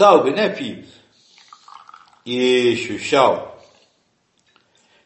Salve, 0.00 0.30
né, 0.30 0.48
filhos? 0.54 0.88
Ixo, 2.24 2.98
tchau. 3.00 3.62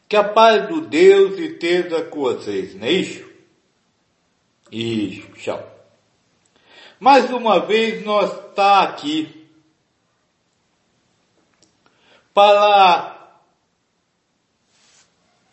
Que 0.07 0.15
a 0.15 0.23
paz 0.23 0.69
do 0.69 0.79
Deus 0.79 1.37
esteja 1.37 2.05
com 2.05 2.21
vocês, 2.21 2.73
não 2.75 2.87
é 2.87 2.91
isso? 2.93 3.29
Isso, 4.71 5.27
tchau. 5.33 5.69
Mais 6.97 7.29
uma 7.29 7.59
vez 7.59 8.05
nós 8.05 8.31
está 8.47 8.83
aqui 8.83 9.45
para 12.33 13.35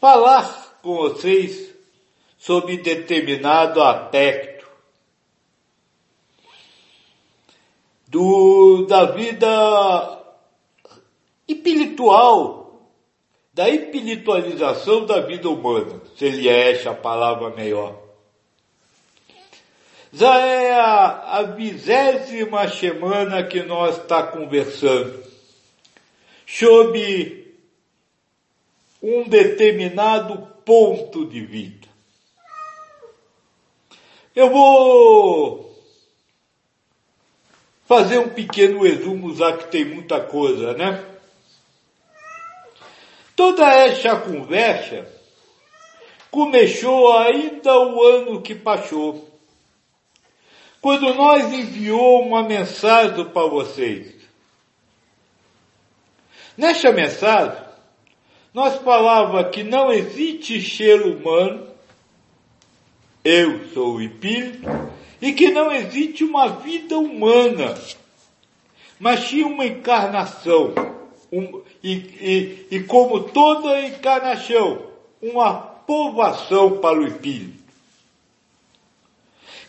falar 0.00 0.78
com 0.82 0.94
vocês 0.94 1.74
sobre 2.38 2.76
determinado 2.76 3.82
aspecto 3.82 4.51
do, 8.12 8.84
da 8.84 9.06
vida 9.06 10.22
espiritual, 11.48 12.92
da 13.54 13.70
espiritualização 13.70 15.06
da 15.06 15.20
vida 15.22 15.48
humana, 15.48 15.98
se 16.14 16.26
ele 16.26 16.46
é 16.46 16.86
a 16.86 16.92
palavra 16.92 17.48
melhor. 17.56 17.98
Já 20.12 20.38
é 20.40 20.74
a, 20.74 21.38
a 21.38 21.42
vigésima 21.42 22.68
semana 22.68 23.42
que 23.44 23.62
nós 23.62 23.96
está 23.96 24.22
conversando 24.24 25.24
sobre 26.46 27.56
um 29.02 29.26
determinado 29.26 30.48
ponto 30.66 31.24
de 31.24 31.40
vida. 31.40 31.88
Eu 34.36 34.50
vou 34.50 35.71
fazer 37.92 38.16
um 38.20 38.30
pequeno 38.30 38.84
resumo, 38.84 39.36
já 39.36 39.54
que 39.54 39.70
tem 39.70 39.84
muita 39.84 40.18
coisa, 40.18 40.72
né? 40.72 41.04
Toda 43.36 43.70
essa 43.70 44.16
conversa 44.16 45.06
começou 46.30 47.12
ainda 47.18 47.78
o 47.78 48.02
ano 48.02 48.40
que 48.40 48.54
passou, 48.54 49.28
quando 50.80 51.12
nós 51.12 51.52
enviou 51.52 52.22
uma 52.22 52.42
mensagem 52.42 53.26
para 53.26 53.46
vocês. 53.46 54.14
Nessa 56.56 56.90
mensagem, 56.92 57.62
nós 58.54 58.76
falava 58.76 59.50
que 59.50 59.62
não 59.62 59.92
existe 59.92 60.62
ser 60.62 61.02
humano, 61.02 61.68
eu 63.22 63.68
sou 63.68 63.96
o 63.96 64.00
espírito, 64.00 64.66
e 65.22 65.32
que 65.32 65.52
não 65.52 65.70
existe 65.70 66.24
uma 66.24 66.48
vida 66.48 66.98
humana, 66.98 67.78
mas 68.98 69.28
tinha 69.28 69.46
uma 69.46 69.64
encarnação, 69.64 70.74
um, 71.32 71.62
e, 71.82 71.92
e, 71.92 72.66
e 72.72 72.82
como 72.82 73.20
toda 73.20 73.86
encarnação, 73.86 74.82
uma 75.22 75.54
povoação 75.54 76.80
para 76.80 76.98
o 76.98 77.06
espírito. 77.06 77.62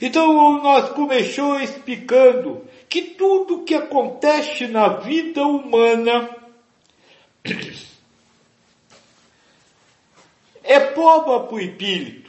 Então 0.01 0.59
nós 0.61 0.89
começamos 0.89 1.61
explicando 1.61 2.65
que 2.89 3.01
tudo 3.01 3.63
que 3.63 3.75
acontece 3.75 4.67
na 4.67 4.87
vida 4.87 5.45
humana 5.45 6.35
é 10.63 10.79
prova 10.79 11.41
para 11.41 11.55
o 11.55 11.59
espírito. 11.59 12.22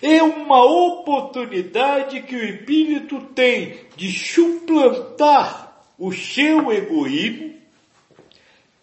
É 0.00 0.22
uma 0.22 0.64
oportunidade 0.64 2.22
que 2.22 2.36
o 2.36 2.44
espírito 2.44 3.20
tem 3.34 3.80
de 3.96 4.12
suplantar 4.12 5.82
o 5.98 6.12
seu 6.12 6.72
egoísmo 6.72 7.54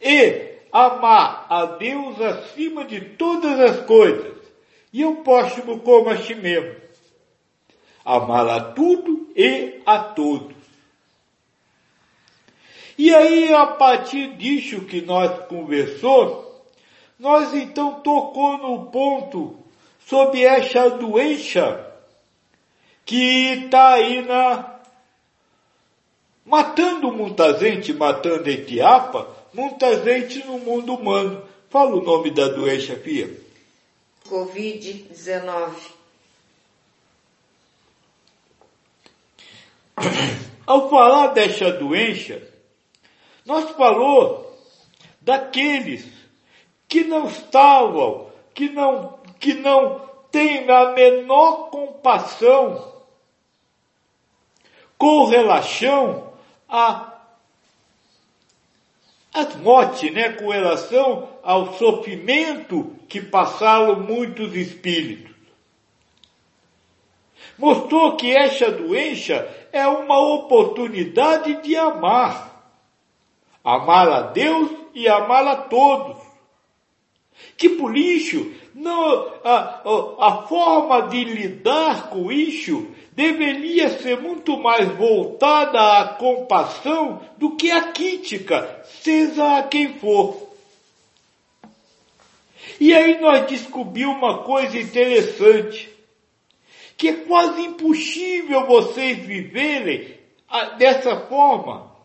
e 0.02 0.56
amar 0.72 1.48
a 1.50 1.66
Deus 1.66 2.20
acima 2.20 2.84
de 2.84 3.00
todas 3.00 3.58
as 3.60 3.86
coisas 3.86 4.36
e 4.92 5.06
o 5.06 5.18
próximo 5.18 5.80
como 5.80 6.10
a 6.10 6.18
si 6.18 6.36
mesmo. 6.36 6.76
Amar 8.04 8.48
a 8.50 8.74
tudo 8.74 9.32
e 9.36 9.82
a 9.86 10.00
todos. 10.00 10.56
E 12.98 13.14
aí, 13.14 13.54
a 13.54 13.68
partir 13.68 14.36
disso 14.38 14.82
que 14.86 15.02
nós 15.02 15.48
conversou, 15.48 16.66
nós 17.20 17.54
então 17.54 18.00
tocou 18.02 18.58
no 18.58 18.86
ponto 18.92 19.65
sobre 20.06 20.44
essa 20.44 20.90
doença 20.90 21.92
que 23.06 23.66
está 23.66 23.94
aí 23.96 24.22
na 24.22 24.76
matando 26.46 27.12
muita 27.12 27.58
gente, 27.58 27.92
matando 27.92 28.50
etiapa, 28.50 29.28
muita 29.54 30.04
gente 30.04 30.46
no 30.46 30.60
mundo 30.60 30.94
humano. 30.94 31.44
Fala 31.70 31.96
o 31.96 32.04
nome 32.04 32.30
da 32.32 32.48
doença, 32.48 32.96
Fia. 32.96 33.30
Covid-19. 34.30 35.72
Ao 40.66 40.90
falar 40.90 41.28
dessa 41.28 41.72
doença, 41.72 42.42
nós 43.46 43.70
falou 43.72 44.56
daqueles 45.22 46.06
que 46.88 47.04
não 47.04 47.28
estavam, 47.28 48.32
que 48.54 48.70
não, 48.70 49.20
que 49.46 49.54
não 49.54 50.02
têm 50.32 50.68
a 50.72 50.94
menor 50.94 51.70
compassão 51.70 52.92
com 54.98 55.26
relação 55.26 56.34
a 56.68 57.12
as 59.32 59.56
mortes, 59.58 60.12
né, 60.12 60.30
com 60.30 60.50
relação 60.50 61.30
ao 61.44 61.78
sofrimento 61.78 62.96
que 63.08 63.22
passaram 63.22 64.00
muitos 64.00 64.56
espíritos. 64.56 65.36
Mostrou 67.56 68.16
que 68.16 68.36
essa 68.36 68.72
doença 68.72 69.48
é 69.72 69.86
uma 69.86 70.20
oportunidade 70.20 71.62
de 71.62 71.76
amar. 71.76 72.66
Amar 73.64 74.10
a 74.10 74.22
Deus 74.22 74.72
e 74.96 75.08
amar 75.08 75.46
a 75.46 75.56
todos. 75.58 76.18
Que 77.58 77.70
por 77.70 77.96
isso, 77.98 78.65
não, 78.76 79.32
a, 79.42 80.18
a 80.20 80.48
forma 80.48 81.08
de 81.08 81.24
lidar 81.24 82.10
com 82.10 82.30
isso 82.30 82.86
deveria 83.14 83.88
ser 84.02 84.20
muito 84.20 84.58
mais 84.60 84.90
voltada 84.90 86.00
à 86.00 86.10
compaixão 86.10 87.22
do 87.38 87.56
que 87.56 87.72
à 87.72 87.94
crítica, 87.94 88.84
seja 88.84 89.60
a 89.60 89.64
quem 89.64 89.94
for. 89.94 90.46
E 92.78 92.94
aí 92.94 93.22
nós 93.22 93.48
descobrimos 93.48 94.18
uma 94.18 94.44
coisa 94.44 94.78
interessante, 94.78 95.90
que 96.98 97.08
é 97.08 97.14
quase 97.14 97.62
impossível 97.62 98.66
vocês 98.66 99.20
viverem 99.20 100.20
dessa 100.78 101.16
forma. 101.28 101.96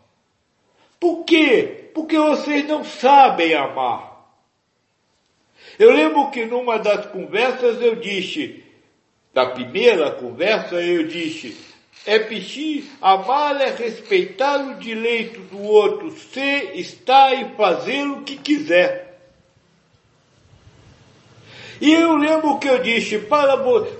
Por 0.97 1.25
quê? 1.25 1.89
Porque 1.93 2.17
vocês 2.17 2.65
não 2.65 2.85
sabem 2.85 3.53
amar. 3.55 4.10
Eu 5.81 5.93
lembro 5.93 6.29
que 6.29 6.45
numa 6.45 6.77
das 6.77 7.07
conversas 7.07 7.81
eu 7.81 7.95
disse, 7.95 8.63
da 9.33 9.47
primeira 9.47 10.11
conversa 10.11 10.75
eu 10.75 11.07
disse, 11.07 11.57
é 12.05 12.19
pedir, 12.19 12.85
amar 13.01 13.59
é 13.59 13.71
respeitar 13.71 14.57
o 14.57 14.75
direito 14.75 15.39
do 15.39 15.59
outro, 15.59 16.11
ser, 16.11 16.77
estar 16.77 17.33
e 17.33 17.55
fazer 17.55 18.03
o 18.03 18.21
que 18.21 18.37
quiser. 18.37 19.19
E 21.81 21.91
eu 21.91 22.15
lembro 22.15 22.59
que 22.59 22.67
eu 22.67 22.77
disse, 22.83 23.17
para 23.17 23.55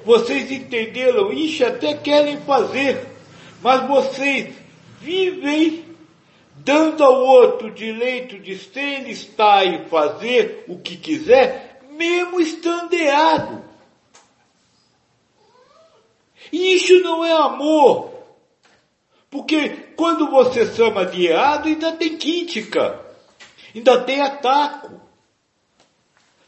vocês 0.05 0.51
entenderam 0.51 1.33
isso, 1.33 1.65
até 1.65 1.95
querem 1.95 2.37
fazer, 2.41 3.07
mas 3.59 3.87
vocês 3.87 4.53
vivem 4.99 5.83
dando 6.57 7.03
ao 7.03 7.21
outro 7.21 7.71
direito 7.71 8.37
de 8.37 8.55
ser, 8.55 9.09
estar 9.09 9.65
e 9.65 9.85
fazer 9.85 10.63
o 10.67 10.77
que 10.77 10.95
quiser, 10.95 11.70
mesmo 12.01 12.41
estando 12.41 12.91
errado. 12.93 13.63
E 16.51 16.73
isso 16.75 16.99
não 17.01 17.23
é 17.23 17.31
amor. 17.31 18.11
Porque 19.29 19.69
quando 19.95 20.29
você 20.31 20.65
chama 20.73 21.05
de 21.05 21.27
errado, 21.27 21.67
ainda 21.67 21.91
tem 21.91 22.17
crítica, 22.17 22.99
ainda 23.73 24.01
tem 24.01 24.19
ataque. 24.19 24.89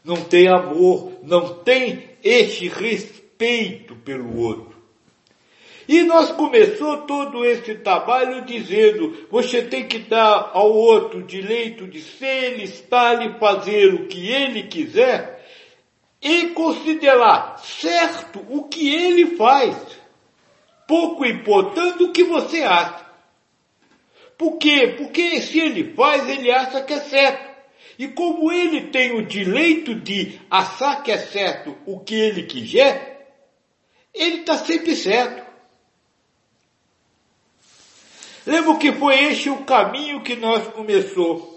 Não 0.04 0.16
tem 0.16 0.48
amor, 0.48 1.12
não 1.22 1.62
tem 1.62 2.10
este 2.22 2.68
respeito 2.68 3.94
pelo 3.96 4.36
outro. 4.36 4.74
E 5.86 6.02
nós 6.02 6.30
começou 6.32 7.02
todo 7.02 7.44
esse 7.44 7.76
trabalho 7.76 8.44
dizendo, 8.44 9.26
você 9.30 9.62
tem 9.62 9.86
que 9.86 9.98
dar 9.98 10.50
ao 10.52 10.70
outro 10.72 11.22
direito 11.22 11.86
de 11.86 12.00
ser, 12.00 12.62
estar 12.62 13.24
e 13.24 13.38
fazer 13.38 13.94
o 13.94 14.06
que 14.06 14.28
ele 14.28 14.64
quiser, 14.64 15.33
e 16.24 16.48
considerar 16.48 17.58
certo 17.58 18.42
o 18.48 18.64
que 18.64 18.88
ele 18.88 19.36
faz, 19.36 19.76
pouco 20.88 21.26
importando 21.26 22.06
o 22.06 22.12
que 22.12 22.24
você 22.24 22.62
acha. 22.62 23.04
Por 24.38 24.56
quê? 24.56 24.94
Porque 24.96 25.42
se 25.42 25.60
ele 25.60 25.92
faz, 25.94 26.26
ele 26.26 26.50
acha 26.50 26.82
que 26.82 26.94
é 26.94 27.00
certo. 27.00 27.54
E 27.98 28.08
como 28.08 28.50
ele 28.50 28.88
tem 28.88 29.12
o 29.12 29.26
direito 29.26 29.94
de 29.94 30.40
achar 30.50 31.02
que 31.02 31.12
é 31.12 31.18
certo 31.18 31.76
o 31.84 32.00
que 32.00 32.14
ele 32.14 32.44
quiser, 32.44 33.36
ele 34.12 34.40
está 34.40 34.56
sempre 34.56 34.96
certo. 34.96 35.44
Lembro 38.46 38.78
que 38.78 38.92
foi 38.92 39.24
este 39.24 39.50
o 39.50 39.64
caminho 39.64 40.22
que 40.22 40.36
nós 40.36 40.66
começou. 40.68 41.53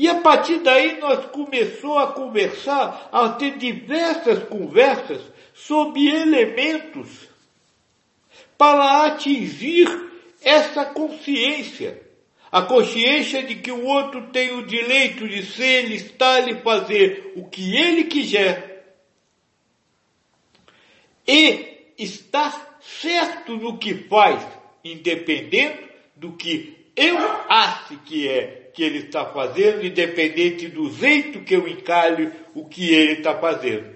E 0.00 0.08
a 0.08 0.14
partir 0.14 0.60
daí 0.60 0.98
nós 0.98 1.26
começou 1.26 1.98
a 1.98 2.06
conversar, 2.06 3.10
a 3.12 3.28
ter 3.28 3.58
diversas 3.58 4.42
conversas 4.44 5.20
sobre 5.52 6.08
elementos 6.08 7.28
para 8.56 9.04
atingir 9.04 9.86
essa 10.40 10.86
consciência. 10.86 12.00
A 12.50 12.62
consciência 12.62 13.42
de 13.42 13.56
que 13.56 13.70
o 13.70 13.84
outro 13.84 14.28
tem 14.28 14.56
o 14.56 14.66
direito 14.66 15.28
de 15.28 15.44
ser, 15.44 15.92
estar 15.92 16.48
e 16.48 16.54
fazer 16.62 17.34
o 17.36 17.46
que 17.46 17.76
ele 17.76 18.04
quiser. 18.04 18.96
E 21.28 21.92
estar 21.98 22.78
certo 22.80 23.54
no 23.54 23.76
que 23.76 23.92
faz, 24.08 24.42
independente 24.82 25.90
do 26.16 26.32
que 26.32 26.86
eu 26.96 27.18
acho 27.50 27.98
que 27.98 28.26
é 28.26 28.69
que 28.80 28.84
ele 28.84 29.00
está 29.00 29.26
fazendo, 29.26 29.84
independente 29.84 30.66
do 30.68 30.90
jeito 30.90 31.44
que 31.44 31.54
eu 31.54 31.68
encalhe 31.68 32.32
o 32.54 32.66
que 32.66 32.94
ele 32.94 33.18
está 33.18 33.38
fazendo. 33.38 33.94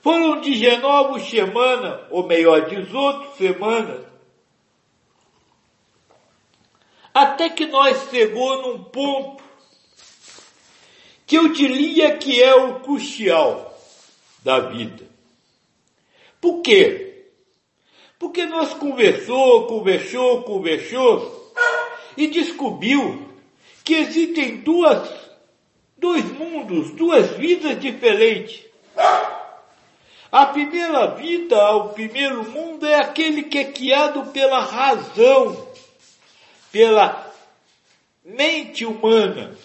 Foram 0.00 0.40
19 0.40 1.28
semanas, 1.28 2.06
ou 2.08 2.24
melhor, 2.24 2.68
18 2.68 3.36
semanas, 3.36 4.06
até 7.12 7.48
que 7.48 7.66
nós 7.66 8.08
chegou 8.10 8.62
num 8.62 8.84
ponto 8.84 9.42
que 11.26 11.36
eu 11.36 11.48
diria 11.48 12.16
que 12.16 12.40
é 12.40 12.54
o 12.54 12.78
crucial 12.78 13.76
da 14.44 14.60
vida. 14.60 15.04
Por 16.40 16.62
quê? 16.62 17.26
Porque 18.20 18.46
nós 18.46 18.72
conversou, 18.74 19.66
conversou, 19.66 20.44
conversou 20.44 21.37
e 22.18 22.26
descobriu 22.26 23.28
que 23.84 23.94
existem 23.94 24.56
duas, 24.56 25.08
dois 25.96 26.24
mundos, 26.32 26.90
duas 26.90 27.30
vidas 27.36 27.80
diferentes. 27.80 28.66
A 30.30 30.46
primeira 30.46 31.06
vida, 31.14 31.70
o 31.76 31.90
primeiro 31.90 32.42
mundo 32.50 32.84
é 32.84 32.96
aquele 32.96 33.44
que 33.44 33.58
é 33.58 33.64
criado 33.66 34.32
pela 34.32 34.58
razão, 34.58 35.68
pela 36.72 37.32
mente 38.24 38.84
humana. 38.84 39.56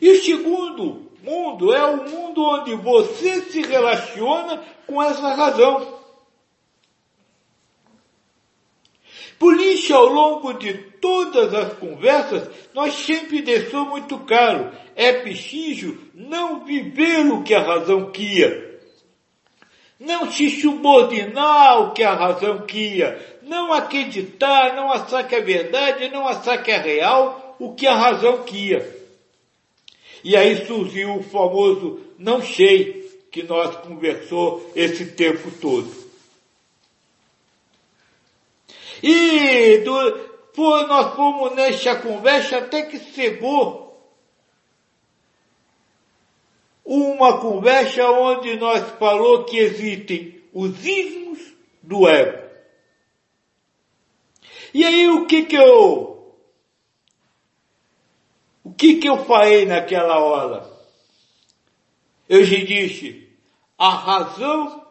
E 0.00 0.10
o 0.10 0.22
segundo 0.24 1.08
mundo 1.22 1.72
é 1.72 1.84
o 1.86 2.10
mundo 2.10 2.42
onde 2.42 2.74
você 2.74 3.42
se 3.42 3.62
relaciona 3.62 4.60
com 4.88 5.00
essa 5.00 5.32
razão. 5.34 6.03
Por 9.38 9.60
isso, 9.60 9.94
ao 9.94 10.06
longo 10.06 10.52
de 10.54 10.72
todas 11.00 11.52
as 11.52 11.72
conversas, 11.74 12.48
nós 12.72 12.94
sempre 12.94 13.42
deixou 13.42 13.84
muito 13.84 14.18
claro, 14.20 14.70
é 14.94 15.12
preciso 15.12 15.98
não 16.14 16.64
viver 16.64 17.26
o 17.26 17.42
que 17.42 17.54
a 17.54 17.62
razão 17.62 18.10
quer 18.10 18.74
não 19.98 20.30
se 20.30 20.50
subordinar 20.60 21.68
ao 21.70 21.92
que 21.92 22.02
a 22.02 22.14
razão 22.14 22.66
queria, 22.66 23.38
não 23.42 23.72
acreditar, 23.72 24.74
não 24.74 24.92
achar 24.92 25.26
que 25.26 25.34
é 25.34 25.40
verdade, 25.40 26.08
não 26.10 26.26
achar 26.26 26.62
que 26.62 26.70
é 26.70 26.76
real 26.76 27.56
o 27.58 27.74
que 27.74 27.86
a 27.86 27.94
razão 27.94 28.42
queria. 28.42 29.04
E 30.22 30.36
aí 30.36 30.66
surgiu 30.66 31.16
o 31.16 31.22
famoso 31.22 32.00
não 32.18 32.42
sei 32.42 33.04
que 33.30 33.42
nós 33.42 33.76
conversou 33.76 34.70
esse 34.74 35.06
tempo 35.06 35.50
todo. 35.60 36.03
E 39.06 39.82
do, 39.84 40.30
nós 40.86 41.14
fomos 41.14 41.54
nessa 41.54 41.94
conversa 41.96 42.56
até 42.56 42.86
que 42.86 42.98
chegou 42.98 44.02
uma 46.82 47.38
conversa 47.38 48.02
onde 48.10 48.56
nós 48.56 48.82
falou 48.92 49.44
que 49.44 49.58
existem 49.58 50.42
os 50.54 50.86
ismos 50.86 51.38
do 51.82 52.08
ego. 52.08 52.48
E 54.72 54.82
aí 54.86 55.06
o 55.10 55.26
que 55.26 55.44
que 55.44 55.56
eu, 55.56 56.34
o 58.64 58.72
que 58.72 58.94
que 58.94 59.08
eu 59.08 59.22
falei 59.26 59.66
naquela 59.66 60.18
hora? 60.18 60.66
Eu 62.26 62.42
já 62.42 62.56
disse, 62.64 63.28
a 63.76 63.90
razão 63.90 64.86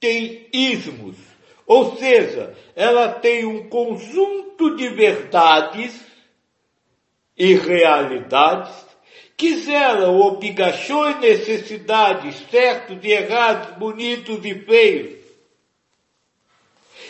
tem 0.00 0.48
ismos, 0.50 1.29
ou 1.70 1.94
seja, 1.94 2.52
ela 2.74 3.10
tem 3.10 3.46
um 3.46 3.68
conjunto 3.68 4.74
de 4.74 4.88
verdades 4.88 6.04
e 7.38 7.54
realidades 7.54 8.74
quiseram 9.36 10.18
obrigações, 10.18 11.20
necessidades, 11.20 12.44
certos 12.50 12.98
e 13.04 13.12
errados, 13.12 13.78
bonitos 13.78 14.44
e 14.44 14.52
feios. 14.64 15.20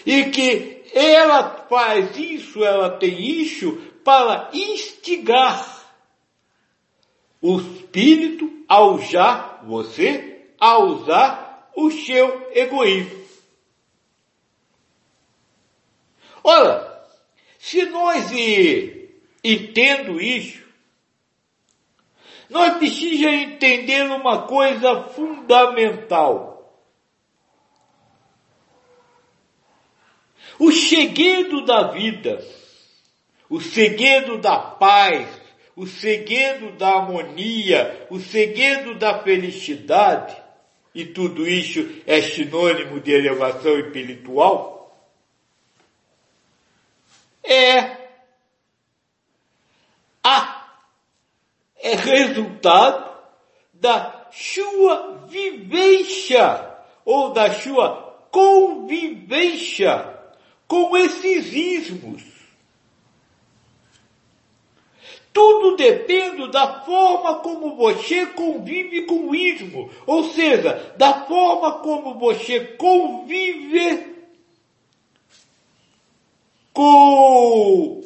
E 0.04 0.24
que 0.24 0.82
ela 0.92 1.66
faz 1.66 2.18
isso, 2.18 2.62
ela 2.62 2.90
tem 2.90 3.18
isso 3.18 3.80
para 4.04 4.50
instigar 4.52 5.90
o 7.40 7.58
espírito 7.58 8.52
a 8.68 8.84
usar 8.84 9.64
você, 9.66 10.50
a 10.60 10.78
usar 10.80 11.70
o 11.74 11.90
seu 11.90 12.50
egoísmo. 12.52 13.19
Ora, 16.42 17.04
se 17.58 17.84
nós 17.86 18.30
entendo 19.44 20.20
isso, 20.20 20.60
nós 22.48 22.78
precisamos 22.78 23.42
entender 23.42 24.10
uma 24.10 24.46
coisa 24.46 25.02
fundamental. 25.04 26.50
O 30.58 30.72
segredo 30.72 31.64
da 31.64 31.92
vida, 31.92 32.44
o 33.48 33.60
segredo 33.60 34.38
da 34.38 34.58
paz, 34.58 35.28
o 35.76 35.86
segredo 35.86 36.72
da 36.72 36.88
harmonia, 36.88 38.06
o 38.10 38.18
segredo 38.18 38.94
da 38.94 39.22
felicidade, 39.22 40.36
e 40.94 41.06
tudo 41.06 41.48
isso 41.48 42.02
é 42.06 42.20
sinônimo 42.20 43.00
de 43.00 43.12
elevação 43.12 43.78
espiritual, 43.78 44.79
é 47.42 47.98
a 50.22 50.60
é 51.82 51.94
resultado 51.96 53.10
da 53.72 54.26
sua 54.30 55.26
vivência 55.28 56.68
ou 57.04 57.32
da 57.32 57.50
sua 57.52 58.28
convivência 58.30 60.14
com 60.68 60.96
esses 60.96 61.52
ismos. 61.52 62.22
Tudo 65.32 65.76
depende 65.76 66.50
da 66.50 66.80
forma 66.80 67.36
como 67.36 67.76
você 67.76 68.26
convive 68.26 69.02
com 69.02 69.28
o 69.28 69.34
ismo, 69.34 69.90
ou 70.06 70.24
seja, 70.24 70.94
da 70.96 71.24
forma 71.24 71.78
como 71.78 72.18
você 72.18 72.60
convive 72.76 74.19
com 76.72 78.02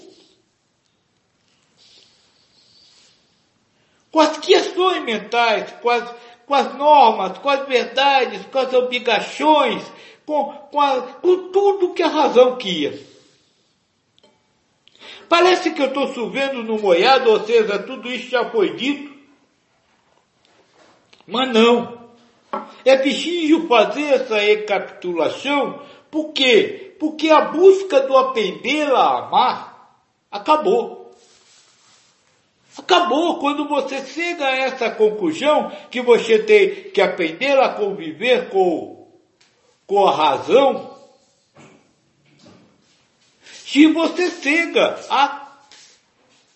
as 4.21 4.39
questões 4.39 5.03
mentais, 5.03 5.73
com 5.83 5.91
as, 5.91 6.15
com 6.47 6.55
as 6.55 6.75
normas, 6.77 7.39
com 7.39 7.49
as 7.49 7.67
verdades, 7.67 8.47
com 8.47 8.59
as 8.59 8.73
obrigações, 8.73 9.83
com, 10.25 10.53
com, 10.71 10.81
a, 10.81 11.03
com 11.03 11.51
tudo 11.51 11.95
que 11.95 12.03
a 12.03 12.09
razão 12.09 12.57
queria. 12.57 12.99
Parece 15.29 15.73
que 15.73 15.83
eu 15.83 15.87
estou 15.87 16.13
chovendo 16.15 16.63
no 16.63 16.79
molhado, 16.79 17.31
ou 17.31 17.45
seja, 17.45 17.79
tudo 17.79 18.09
isso 18.09 18.31
já 18.31 18.49
foi 18.51 18.77
dito. 18.77 19.13
Mas 21.27 21.53
não. 21.53 22.05
É 22.85 22.97
preciso 22.97 23.67
fazer 23.67 24.15
essa 24.15 24.39
recapitulação, 24.39 25.83
por 26.11 26.33
Porque 26.99 27.31
a 27.31 27.43
busca 27.43 28.01
do 28.01 28.17
aprender 28.17 28.91
a 28.95 29.19
amar 29.19 29.99
acabou. 30.31 31.17
Acabou. 32.77 33.39
Quando 33.39 33.69
você 33.69 34.05
chega 34.05 34.47
a 34.47 34.57
essa 34.57 34.91
conclusão 34.91 35.71
que 35.91 36.01
você 36.01 36.39
tem 36.39 36.91
que 36.91 37.01
aprender 37.01 37.59
a 37.59 37.71
conviver 37.71 38.49
com, 38.51 39.09
com 39.87 40.07
a 40.07 40.15
razão, 40.15 40.95
se 43.43 43.87
você 43.87 44.31
cega 44.31 45.01
a, 45.11 45.59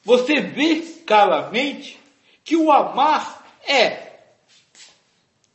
você 0.04 0.40
vê 0.40 0.80
claramente 1.06 1.98
que 2.44 2.56
o 2.56 2.70
amar 2.70 3.44
é 3.66 4.08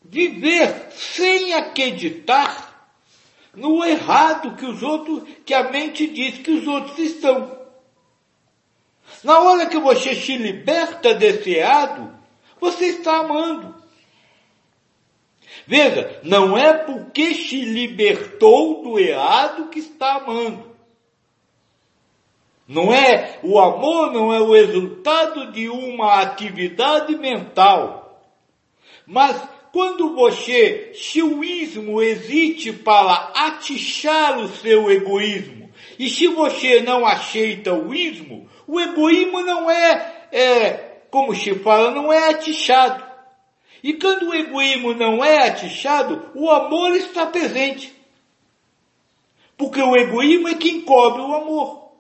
viver 0.04 0.92
sem 0.92 1.54
acreditar 1.54 2.63
no 3.56 3.84
errado 3.86 4.56
que 4.56 4.66
os 4.66 4.82
outros, 4.82 5.24
que 5.46 5.54
a 5.54 5.70
mente 5.70 6.08
diz 6.08 6.40
que 6.40 6.52
os 6.52 6.68
outros 6.68 6.98
estão. 6.98 7.64
Na 9.24 9.40
hora 9.40 9.68
que 9.68 9.78
você 9.78 10.16
se 10.16 10.36
liberta 10.38 11.14
desse 11.14 11.52
errado, 11.52 12.14
você 12.60 12.86
está 12.86 13.20
amando. 13.20 13.76
Veja, 15.68 16.20
não 16.24 16.58
é 16.58 16.74
porque 16.74 17.34
se 17.36 17.64
libertou 17.64 18.84
do 18.84 19.00
errado 19.00 19.70
que 19.70 19.80
está 19.80 20.16
amando. 20.16 20.74
Não 22.68 22.94
é, 22.94 23.40
o 23.44 23.60
amor 23.60 24.12
não 24.12 24.34
é 24.34 24.40
o 24.40 24.54
resultado 24.54 25.52
de 25.52 25.70
uma 25.70 26.22
atividade 26.22 27.16
mental. 27.16 28.22
Mas 29.06 29.42
quando 29.74 30.14
você, 30.14 30.92
se 30.94 31.24
o 31.24 31.44
ismo 31.44 32.00
existe 32.00 32.72
para 32.72 33.32
atichar 33.34 34.38
o 34.38 34.48
seu 34.48 34.92
egoísmo, 34.92 35.68
e 35.98 36.08
se 36.12 36.28
você 36.28 36.80
não 36.80 37.04
aceita 37.04 37.74
o 37.74 37.92
ismo, 37.92 38.48
o 38.68 38.80
egoísmo 38.80 39.42
não 39.42 39.72
é, 39.72 40.28
é 40.32 40.74
como 41.10 41.36
se 41.36 41.56
fala, 41.56 41.90
não 41.90 42.14
é 42.14 42.30
atichado. 42.30 43.04
E 43.82 43.94
quando 43.94 44.30
o 44.30 44.36
egoísmo 44.36 44.94
não 44.94 45.26
é 45.26 45.48
atichado, 45.48 46.30
o 46.36 46.52
amor 46.52 46.96
está 46.96 47.26
presente. 47.26 47.92
Porque 49.58 49.82
o 49.82 49.98
egoísmo 49.98 50.50
é 50.50 50.54
quem 50.54 50.82
cobre 50.82 51.24
o 51.24 51.34
amor. 51.34 51.94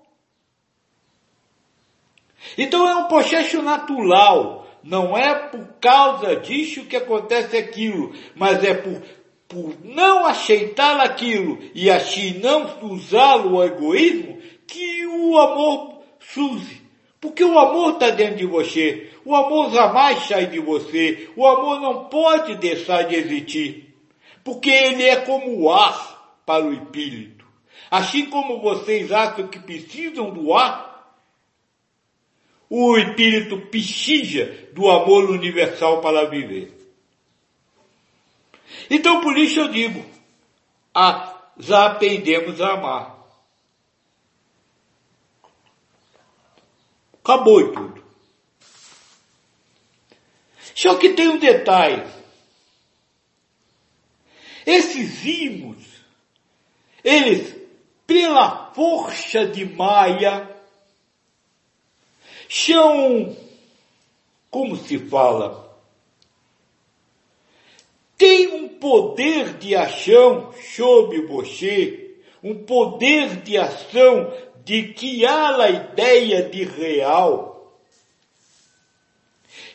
Então 2.55 2.87
é 2.87 2.95
um 2.97 3.07
processo 3.07 3.63
natural 3.63 4.62
não 4.83 5.17
é 5.17 5.33
por 5.33 5.65
causa 5.79 6.35
disso 6.35 6.85
que 6.85 6.95
acontece 6.95 7.55
aquilo, 7.55 8.13
mas 8.35 8.63
é 8.63 8.73
por, 8.73 9.01
por 9.47 9.75
não 9.83 10.25
aceitar 10.25 10.99
aquilo 10.99 11.59
e 11.73 11.89
assim 11.89 12.39
não 12.39 12.77
usá-lo 12.81 13.55
o 13.55 13.63
egoísmo 13.63 14.39
que 14.67 15.05
o 15.07 15.37
amor 15.37 16.03
surge. 16.19 16.81
Porque 17.21 17.43
o 17.43 17.57
amor 17.57 17.93
está 17.93 18.09
dentro 18.09 18.35
de 18.35 18.45
você. 18.45 19.09
O 19.23 19.33
amor 19.33 19.71
jamais 19.71 20.19
sai 20.27 20.47
de 20.47 20.59
você. 20.59 21.29
O 21.37 21.47
amor 21.47 21.79
não 21.79 22.05
pode 22.05 22.55
deixar 22.55 23.03
de 23.03 23.15
existir. 23.15 23.95
Porque 24.43 24.69
ele 24.69 25.03
é 25.03 25.15
como 25.15 25.57
o 25.57 25.71
ar 25.71 26.41
para 26.45 26.65
o 26.65 26.73
espírito. 26.73 27.45
Assim 27.89 28.25
como 28.25 28.59
vocês 28.59 29.09
acham 29.11 29.47
que 29.47 29.59
precisam 29.59 30.31
do 30.31 30.53
ar, 30.53 30.92
o 32.75 32.97
espírito 32.97 33.67
pichija 33.67 34.67
do 34.73 34.89
amor 34.89 35.29
universal 35.29 36.01
para 36.01 36.27
viver. 36.27 36.75
Então 38.89 39.21
por 39.21 39.37
isso 39.37 39.59
eu 39.59 39.67
digo, 39.67 40.03
já 41.59 41.85
aprendemos 41.85 42.59
a 42.59 42.73
amar. 42.73 43.27
Acabou 47.23 47.71
tudo. 47.73 48.03
Só 50.73 50.95
que 50.95 51.09
tem 51.09 51.29
um 51.29 51.37
detalhe. 51.37 52.11
Esses 54.65 55.23
imos, 55.23 55.85
eles, 57.03 57.55
pela 58.07 58.73
força 58.73 59.45
de 59.45 59.63
Maia, 59.63 60.52
são, 62.53 63.35
como 64.51 64.77
se 64.77 64.99
fala, 64.99 65.75
tem 68.15 68.47
um 68.53 68.69
poder 68.69 69.57
de 69.57 69.75
ação 69.75 70.53
sobre 70.75 71.23
você, 71.23 72.15
um 72.43 72.63
poder 72.63 73.37
de 73.37 73.57
ação 73.57 74.31
de 74.63 74.93
que 74.93 75.25
há 75.25 75.63
a 75.63 75.69
ideia 75.71 76.47
de 76.47 76.63
real, 76.63 77.81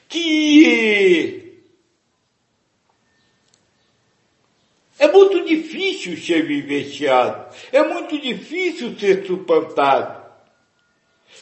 que 0.09 1.61
é 5.01 5.11
muito 5.11 5.45
difícil 5.45 6.17
ser 6.17 6.47
vivenciado, 6.47 7.53
é 7.73 7.83
muito 7.83 8.17
difícil 8.21 8.97
ser 8.97 9.27
suplantado. 9.27 10.18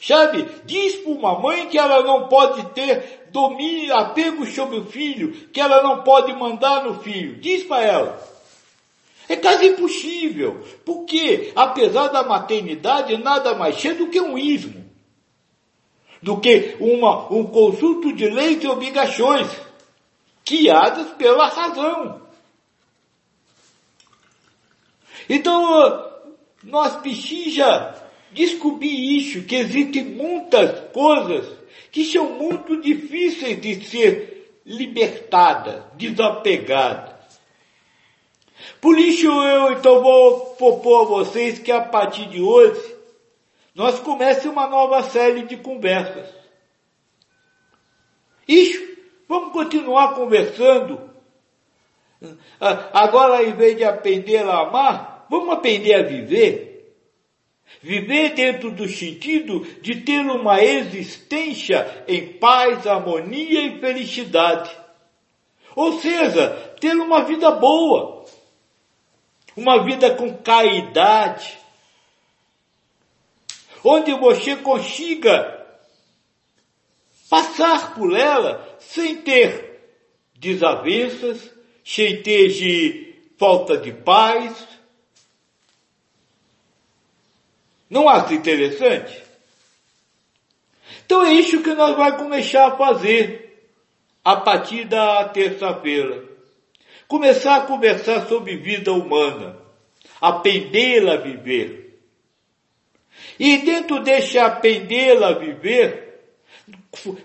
Sabe? 0.01 0.47
Diz 0.65 0.97
para 0.97 1.13
uma 1.13 1.39
mãe 1.39 1.69
que 1.69 1.79
ela 1.79 2.03
não 2.03 2.29
pode 2.29 2.65
ter 2.71 3.29
domínio, 3.31 3.95
apego 3.97 4.47
sobre 4.47 4.79
o 4.79 4.87
filho, 4.87 5.33
que 5.49 5.61
ela 5.61 5.83
não 5.83 6.03
pode 6.03 6.33
mandar 6.33 6.85
no 6.85 7.01
filho. 7.01 7.41
Diz 7.41 7.65
para 7.65 7.83
ela. 7.83 8.37
É 9.29 9.37
quase 9.37 9.67
impossível, 9.67 10.65
porque 10.85 11.53
apesar 11.57 12.09
da 12.09 12.23
maternidade 12.23 13.17
nada 13.17 13.55
mais 13.55 13.85
é 13.85 13.93
do 13.93 14.09
que 14.09 14.21
um 14.21 14.39
ismo, 14.39 14.85
do 16.23 16.39
que 16.41 16.77
uma, 16.79 17.33
um 17.33 17.45
conjunto 17.45 18.13
de 18.13 18.29
leis 18.29 18.63
e 18.63 18.69
obrigações, 18.69 19.49
guiadas 20.45 21.09
pela 21.15 21.49
razão. 21.49 22.23
Então, 25.29 26.09
nós 26.63 26.95
precisa 26.97 28.06
descobri 28.33 29.19
isso, 29.19 29.43
que 29.43 29.57
existem 29.57 30.05
muitas 30.05 30.81
coisas 30.93 31.47
que 31.91 32.05
são 32.05 32.33
muito 32.33 32.81
difíceis 32.81 33.61
de 33.61 33.85
ser 33.85 34.61
libertadas, 34.67 35.83
desapegadas. 35.95 37.15
Por 38.81 38.99
isso 38.99 39.27
eu 39.27 39.73
então 39.73 40.03
vou 40.03 40.55
propor 40.57 41.03
a 41.03 41.05
vocês 41.05 41.59
que 41.59 41.73
a 41.73 41.81
partir 41.81 42.29
de 42.29 42.43
hoje 42.43 42.97
nós 43.75 44.01
comecemos 44.01 44.57
uma 44.57 44.67
nova 44.67 45.03
série 45.05 45.43
de 45.43 45.57
conversas. 45.57 46.27
Isso, 48.49 48.97
vamos 49.29 49.53
continuar 49.53 50.15
conversando. 50.15 51.11
Ah, 52.61 52.89
agora, 52.93 53.43
em 53.43 53.53
vez 53.53 53.77
de 53.77 53.85
aprender 53.85 54.39
a 54.39 54.61
amar, 54.61 55.27
vamos 55.29 55.51
aprender 55.51 55.95
a 55.95 56.03
viver. 56.03 56.76
Viver 57.83 58.35
dentro 58.35 58.71
do 58.71 58.89
sentido 58.89 59.61
de 59.81 59.97
ter 60.03 60.21
uma 60.21 60.63
existência 60.63 62.05
em 62.09 62.35
paz, 62.35 62.87
harmonia 62.87 63.63
e 63.63 63.79
felicidade. 63.79 64.71
Ou 65.75 66.01
seja, 66.01 66.49
ter 66.81 66.97
uma 66.97 67.25
vida 67.25 67.51
boa, 67.51 68.25
uma 69.57 69.85
vida 69.85 70.15
com 70.15 70.37
caridade, 70.39 71.59
onde 73.85 74.13
você 74.15 74.57
consiga 74.57 75.67
passar 77.29 77.95
por 77.95 78.17
ela 78.17 78.77
sem 78.79 79.17
ter 79.17 79.67
desavenças, 80.35 81.53
sem 81.85 82.23
ter 82.23 82.49
de 82.49 83.15
falta 83.39 83.77
de 83.77 83.93
paz, 83.93 84.76
Não 87.89 88.09
acha 88.09 88.35
interessante? 88.35 89.23
Então 91.05 91.25
é 91.25 91.33
isso 91.33 91.63
que 91.63 91.73
nós 91.75 91.97
vamos 91.97 92.21
começar 92.21 92.67
a 92.67 92.77
fazer 92.77 93.47
a 94.25 94.37
partir 94.37 94.85
da 94.85 95.25
terça-feira. 95.29 96.25
Começar 97.07 97.57
a 97.57 97.61
conversar 97.61 98.27
sobre 98.27 98.57
vida 98.57 98.93
humana, 98.93 99.57
aprendê-la 100.21 101.15
a 101.15 101.19
viver. 101.19 102.01
E 103.39 103.59
dentro 103.59 104.01
desse 104.01 104.37
aprendê-la 104.39 105.29
a 105.29 105.39
viver, 105.39 106.07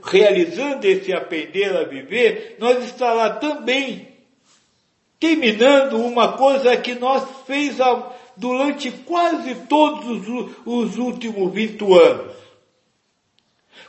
realizando 0.03 0.85
esse 0.85 1.11
aprender 1.11 1.75
a 1.75 1.83
viver, 1.83 2.57
nós 2.59 2.83
estará 2.85 3.31
também 3.31 4.11
terminando 5.19 5.97
uma 5.97 6.33
coisa 6.33 6.75
que 6.77 6.95
nós 6.95 7.23
fez 7.45 7.79
durante 8.37 8.91
quase 8.91 9.55
todos 9.67 10.27
os, 10.27 10.51
os 10.65 10.97
últimos 10.97 11.53
20 11.53 11.83
anos, 11.83 12.35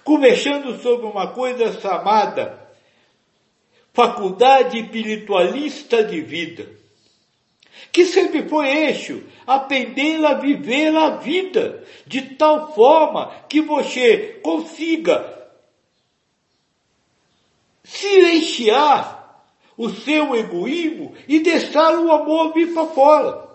conversando 0.05 0.79
sobre 0.81 1.07
uma 1.07 1.29
coisa 1.29 1.81
chamada 1.81 2.61
faculdade 3.93 4.79
espiritualista 4.79 6.03
de 6.03 6.21
vida, 6.21 6.69
que 7.93 8.07
sempre 8.07 8.49
foi 8.49 8.69
eixo, 8.69 9.23
aprender 9.47 10.25
a 10.25 10.35
viver 10.35 10.97
a 10.97 11.11
vida, 11.11 11.85
de 12.07 12.23
tal 12.37 12.75
forma 12.75 13.45
que 13.49 13.61
você 13.61 14.41
consiga 14.43 15.43
silenciar 17.85 19.45
o 19.77 19.91
seu 19.91 20.35
egoísmo 20.35 21.15
e 21.29 21.41
deixar 21.41 21.99
o 21.99 22.11
amor 22.11 22.53
vir 22.53 22.73
para 22.73 22.87
fora. 22.87 23.52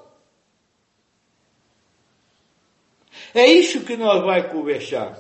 É 3.38 3.46
isso 3.46 3.82
que 3.82 3.96
nós 3.96 4.20
vamos 4.24 4.52
conversar. 4.52 5.16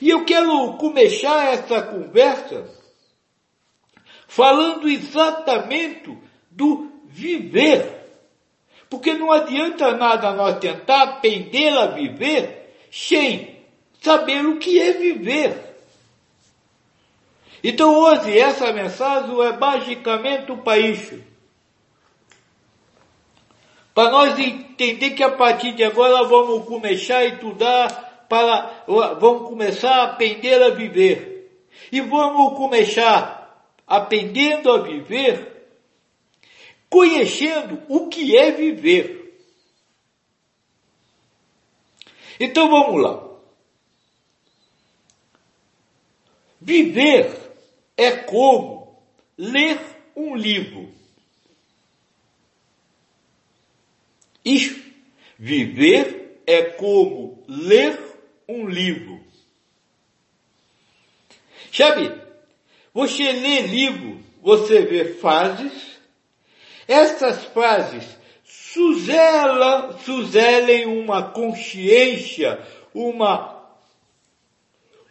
E 0.00 0.08
eu 0.08 0.24
quero 0.24 0.72
começar 0.78 1.52
essa 1.52 1.82
conversa 1.82 2.64
falando 4.26 4.88
exatamente 4.88 6.16
do 6.50 6.90
viver. 7.04 8.06
Porque 8.88 9.12
não 9.12 9.30
adianta 9.30 9.94
nada 9.94 10.32
nós 10.32 10.60
tentar 10.60 11.02
aprender 11.02 11.76
a 11.76 11.88
viver 11.88 12.74
sem 12.90 13.58
saber 14.00 14.46
o 14.46 14.58
que 14.58 14.80
é 14.80 14.92
viver. 14.92 15.76
Então 17.62 17.94
hoje 17.94 18.38
essa 18.38 18.72
mensagem 18.72 19.38
é 19.42 19.52
basicamente 19.52 20.56
para 20.56 20.78
isso. 20.78 21.22
Para 23.94 24.10
nós 24.10 24.38
entender 24.38 25.10
que 25.10 25.22
a 25.22 25.30
partir 25.30 25.72
de 25.72 25.84
agora 25.84 26.26
vamos 26.26 26.66
começar 26.66 27.18
a 27.18 27.26
estudar, 27.26 28.26
para, 28.28 28.84
vamos 29.18 29.48
começar 29.48 29.94
a 29.94 30.04
aprender 30.04 30.62
a 30.62 30.70
viver. 30.70 31.68
E 31.90 32.00
vamos 32.00 32.56
começar 32.56 33.42
aprendendo 33.86 34.72
a 34.72 34.80
viver, 34.80 35.68
conhecendo 36.88 37.82
o 37.88 38.08
que 38.08 38.34
é 38.36 38.50
viver. 38.50 39.38
Então 42.40 42.70
vamos 42.70 43.02
lá. 43.02 43.28
Viver 46.58 47.52
é 47.96 48.12
como 48.12 49.02
ler 49.36 49.78
um 50.16 50.34
livro. 50.34 51.01
Isso, 54.44 54.80
viver 55.38 56.42
é 56.46 56.62
como 56.62 57.42
ler 57.48 57.98
um 58.48 58.66
livro. 58.66 59.20
Sabe, 61.72 62.12
você 62.92 63.32
lê 63.32 63.62
livro, 63.62 64.20
você 64.42 64.82
vê 64.82 65.14
fases, 65.14 65.98
essas 66.86 67.44
fases 67.46 68.04
suzelam, 68.44 69.98
suzelem 69.98 70.86
uma 70.86 71.30
consciência, 71.30 72.60
uma, 72.92 73.64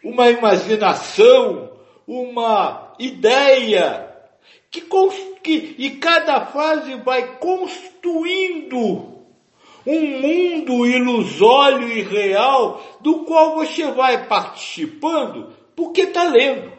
uma 0.04 0.30
imaginação, 0.30 1.72
uma 2.06 2.94
ideia, 2.98 4.08
que, 4.70 4.82
que, 5.42 5.74
e 5.78 5.90
cada 5.96 6.46
fase 6.46 6.94
vai 6.96 7.38
construindo 7.38 9.11
um 9.86 10.20
mundo 10.20 10.86
ilusório 10.86 11.88
e 11.88 12.02
real 12.02 12.82
do 13.00 13.24
qual 13.24 13.54
você 13.54 13.90
vai 13.90 14.26
participando 14.26 15.52
porque 15.74 16.02
está 16.02 16.24
lendo. 16.24 16.72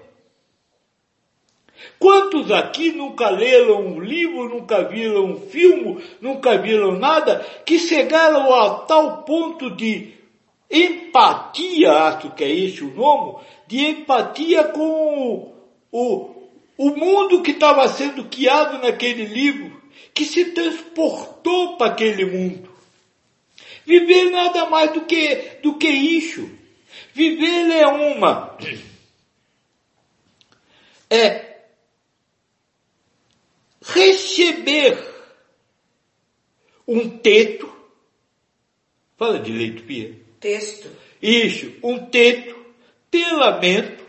Quantos 1.99 2.51
aqui 2.51 2.91
nunca 2.91 3.29
leram 3.29 3.81
um 3.81 3.99
livro, 3.99 4.49
nunca 4.49 4.83
viram 4.83 5.25
um 5.25 5.39
filme, 5.39 6.03
nunca 6.21 6.57
viram 6.57 6.97
nada, 6.97 7.45
que 7.65 7.77
chegaram 7.79 8.53
a 8.53 8.79
tal 8.79 9.23
ponto 9.23 9.69
de 9.75 10.13
empatia, 10.69 11.91
acho 11.91 12.31
que 12.31 12.43
é 12.43 12.49
esse 12.49 12.83
o 12.83 12.93
nome, 12.93 13.37
de 13.67 13.85
empatia 13.85 14.65
com 14.65 14.81
o, 14.81 15.53
o, 15.91 16.49
o 16.77 16.89
mundo 16.89 17.41
que 17.41 17.51
estava 17.51 17.87
sendo 17.87 18.25
criado 18.25 18.81
naquele 18.81 19.25
livro, 19.25 19.81
que 20.13 20.25
se 20.25 20.45
transportou 20.45 21.77
para 21.77 21.91
aquele 21.91 22.25
mundo. 22.25 22.72
Viver 23.85 24.29
nada 24.29 24.69
mais 24.69 24.91
do 24.93 25.01
que, 25.01 25.35
do 25.61 25.77
que 25.77 25.87
isso. 25.87 26.49
Viver 27.13 27.71
é 27.71 27.87
uma. 27.87 28.57
É 31.09 31.53
receber 33.81 34.97
um 36.87 37.09
teto. 37.17 37.71
Fala 39.17 39.39
direito, 39.39 39.83
Pia. 39.83 40.17
Texto. 40.39 40.89
Isso, 41.21 41.73
um 41.83 42.05
teto, 42.05 42.55
telamento, 43.09 44.03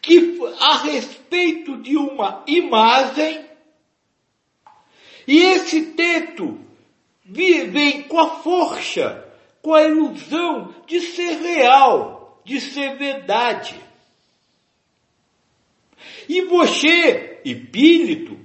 que 0.00 0.38
a 0.60 0.78
respeito 0.78 1.82
de 1.82 1.96
uma 1.96 2.44
imagem, 2.46 3.44
e 5.26 5.38
esse 5.38 5.86
teto 5.92 6.65
vem 7.28 8.02
com 8.02 8.18
a 8.18 8.36
força, 8.40 9.26
com 9.60 9.74
a 9.74 9.82
ilusão 9.82 10.74
de 10.86 11.00
ser 11.00 11.38
real, 11.38 12.40
de 12.44 12.60
ser 12.60 12.96
verdade. 12.96 13.74
E 16.28 16.42
você, 16.42 17.40
espírito, 17.44 18.38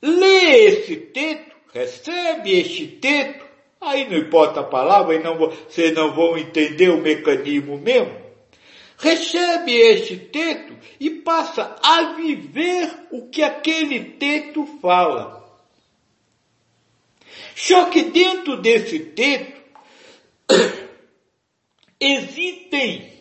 lê 0.00 0.66
esse 0.66 0.96
texto, 0.96 1.56
recebe 1.72 2.52
este 2.52 2.86
texto, 2.86 3.44
aí 3.80 4.08
não 4.08 4.18
importa 4.18 4.60
a 4.60 4.64
palavra, 4.64 5.14
e 5.14 5.22
não, 5.22 5.36
vocês 5.36 5.92
não 5.92 6.14
vão 6.14 6.36
entender 6.38 6.90
o 6.90 7.02
mecanismo 7.02 7.78
mesmo. 7.78 8.26
Recebe 8.98 9.72
este 9.72 10.16
texto 10.16 10.74
e 10.98 11.10
passa 11.10 11.76
a 11.82 12.14
viver 12.14 12.88
o 13.10 13.28
que 13.28 13.42
aquele 13.42 14.00
texto 14.12 14.64
fala. 14.80 15.45
Só 17.56 17.88
que 17.88 18.02
dentro 18.02 18.60
desse 18.60 19.00
texto 19.00 19.56
existem 21.98 23.18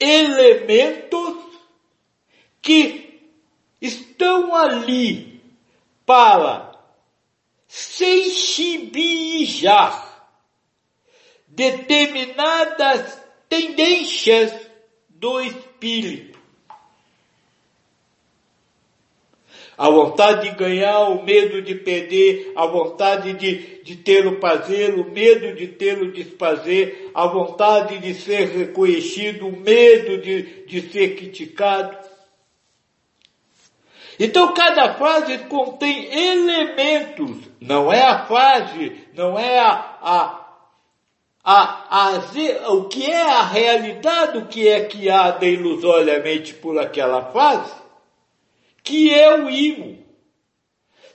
elementos 0.00 1.44
que 2.62 3.20
estão 3.82 4.56
ali 4.56 5.42
para 6.06 6.72
sensibilizar 7.68 10.26
determinadas 11.46 13.22
tendências 13.46 14.58
do 15.06 15.42
espírito. 15.42 16.33
A 19.76 19.90
vontade 19.90 20.48
de 20.48 20.56
ganhar, 20.56 21.10
o 21.10 21.24
medo 21.24 21.60
de 21.60 21.74
perder, 21.74 22.52
a 22.54 22.66
vontade 22.66 23.32
de, 23.32 23.82
de 23.82 23.96
ter 23.96 24.26
o 24.26 24.38
prazer, 24.38 24.94
o 24.94 25.10
medo 25.10 25.54
de 25.54 25.66
ter 25.66 26.00
o 26.00 26.12
desprazer, 26.12 27.10
a 27.14 27.26
vontade 27.26 27.98
de 27.98 28.14
ser 28.14 28.48
reconhecido, 28.48 29.48
o 29.48 29.56
medo 29.56 30.22
de, 30.22 30.64
de 30.66 30.92
ser 30.92 31.16
criticado. 31.16 31.96
Então 34.18 34.54
cada 34.54 34.94
fase 34.94 35.38
contém 35.38 36.06
elementos, 36.12 37.48
não 37.60 37.92
é 37.92 38.02
a 38.02 38.26
fase, 38.26 38.92
não 39.12 39.36
é 39.36 39.58
a, 39.58 39.98
a, 40.00 40.44
a, 41.42 42.14
a, 42.14 42.72
o 42.72 42.84
que 42.88 43.10
é 43.10 43.22
a 43.22 43.42
realidade, 43.42 44.38
o 44.38 44.46
que 44.46 44.68
é 44.68 44.84
criada 44.84 45.44
ilusoriamente 45.44 46.54
por 46.54 46.78
aquela 46.78 47.32
fase, 47.32 47.83
que 48.84 49.12
é 49.12 49.34
o 49.34 49.50
imo. 49.50 50.06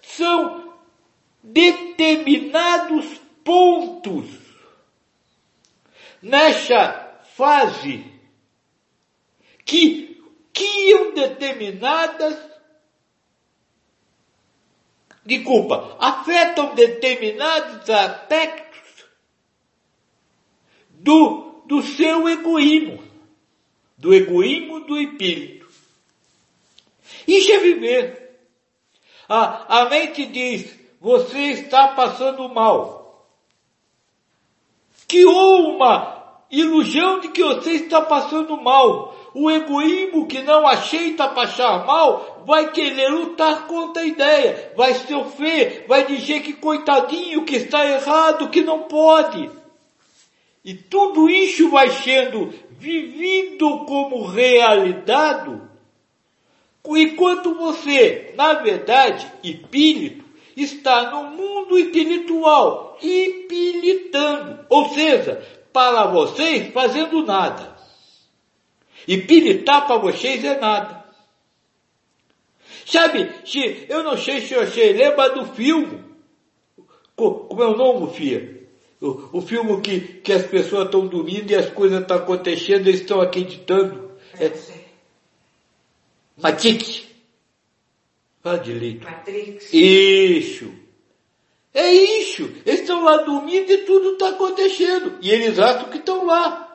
São 0.02 0.74
determinados 1.42 3.06
pontos 3.46 4.26
nessa 6.22 7.22
fase 7.36 8.04
que 9.64 10.22
criam 10.52 11.14
determinadas 11.14 12.50
desculpa, 15.30 15.96
afetam 16.00 16.74
determinados 16.74 17.88
aspectos 17.88 19.06
do, 20.90 21.62
do 21.68 21.84
seu 21.84 22.28
egoísmo, 22.28 23.04
do 23.96 24.12
egoísmo 24.14 24.80
do 24.82 25.00
espírito. 25.00 25.59
Isso 27.28 27.52
é 27.52 27.58
viver. 27.60 28.40
A, 29.28 29.82
a 29.82 29.90
mente 29.90 30.26
diz, 30.26 30.78
você 31.00 31.38
está 31.52 31.90
passando 31.90 32.50
mal. 32.50 33.28
Criou 35.08 35.76
uma 35.76 36.20
ilusão 36.52 37.20
de 37.20 37.30
que 37.30 37.44
você 37.44 37.72
está 37.72 38.02
passando 38.02 38.60
mal. 38.62 39.16
O 39.34 39.50
egoísmo 39.52 40.28
que 40.28 40.42
não 40.42 40.68
aceita 40.68 41.28
passar 41.30 41.86
mal 41.86 42.44
vai 42.46 42.72
querer 42.72 43.10
lutar 43.10 43.68
contra 43.68 44.02
a 44.02 44.06
ideia, 44.06 44.74
vai 44.76 44.96
sofrer, 44.96 45.86
vai 45.88 46.06
dizer 46.06 46.42
que 46.42 46.54
coitadinho, 46.54 47.46
que 47.46 47.56
está 47.56 47.86
errado, 47.86 48.50
que 48.50 48.62
não 48.62 48.84
pode. 48.84 49.52
E 50.66 50.74
tudo 50.74 51.30
isso 51.30 51.70
vai 51.70 51.90
sendo 51.92 52.52
vivido 52.72 53.86
como 53.86 54.26
realidade 54.26 55.69
Enquanto 56.86 57.56
você, 57.56 58.34
na 58.36 58.54
verdade, 58.56 59.32
espírito, 59.44 60.26
está 60.56 61.12
no 61.12 61.32
mundo 61.32 61.78
espiritual, 61.78 62.98
ipilitando, 63.02 64.66
ou 64.70 64.90
seja, 64.90 65.42
para 65.72 66.08
vocês 66.08 66.74
fazendo 66.74 67.26
nada. 67.26 67.78
E 69.08 69.18
pilitar 69.18 69.88
para 69.88 69.98
vocês 69.98 70.44
é 70.44 70.60
nada. 70.60 71.04
Sabe, 72.86 73.30
eu 73.88 74.04
não 74.04 74.18
sei 74.18 74.42
se 74.42 74.56
você 74.56 74.92
lembra 74.94 75.30
do 75.30 75.46
filme. 75.46 76.04
Como 77.16 77.62
é 77.62 77.68
o 77.68 77.78
nome, 77.78 78.14
filho? 78.14 78.68
O, 79.02 79.38
o 79.38 79.42
filme 79.42 79.80
que, 79.82 80.00
que 80.00 80.34
as 80.34 80.46
pessoas 80.46 80.86
estão 80.86 81.08
dormindo 81.08 81.52
e 81.52 81.56
as 81.56 81.70
coisas 81.70 82.02
estão 82.02 82.18
acontecendo, 82.18 82.88
eles 82.88 83.02
estão 83.02 83.22
acreditando. 83.22 84.12
É, 84.40 84.50
Matrix. 86.42 87.04
Fala 88.42 88.60
direito. 88.60 89.04
Matrix. 89.04 89.74
Isso. 89.74 90.74
É 91.74 91.92
isso. 91.92 92.44
Eles 92.66 92.82
estão 92.82 93.04
lá 93.04 93.18
dormindo 93.18 93.72
e 93.72 93.80
tudo 93.80 94.14
está 94.14 94.30
acontecendo. 94.30 95.18
E 95.22 95.30
eles 95.30 95.60
acham 95.60 95.90
que 95.90 95.98
estão 95.98 96.26
lá. 96.26 96.66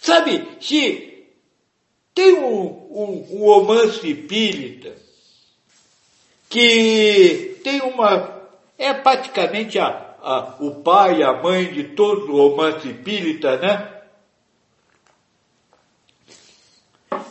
Sabe, 0.00 0.48
se 0.60 1.26
tem 2.14 2.34
um, 2.34 2.64
um, 2.90 3.26
um 3.30 3.44
romance 3.44 4.06
espírita 4.08 4.96
que 6.48 7.60
tem 7.62 7.80
uma, 7.80 8.42
é 8.76 8.92
praticamente 8.92 9.78
a, 9.78 10.16
a, 10.20 10.56
o 10.60 10.82
pai 10.82 11.20
e 11.20 11.22
a 11.22 11.32
mãe 11.32 11.72
de 11.72 11.84
todo 11.84 12.32
o 12.32 12.48
romance 12.48 12.88
espírita, 12.88 13.56
né? 13.56 13.91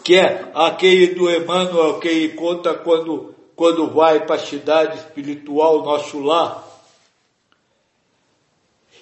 Que 0.03 0.15
é 0.15 0.51
aquele 0.53 1.13
do 1.13 1.29
Emmanuel 1.29 1.99
que 1.99 2.07
ele 2.07 2.29
conta 2.29 2.73
quando, 2.73 3.35
quando 3.55 3.89
vai 3.91 4.25
para 4.25 4.35
a 4.35 4.45
cidade 4.45 4.97
espiritual, 4.97 5.83
nosso 5.83 6.19
lar. 6.19 6.67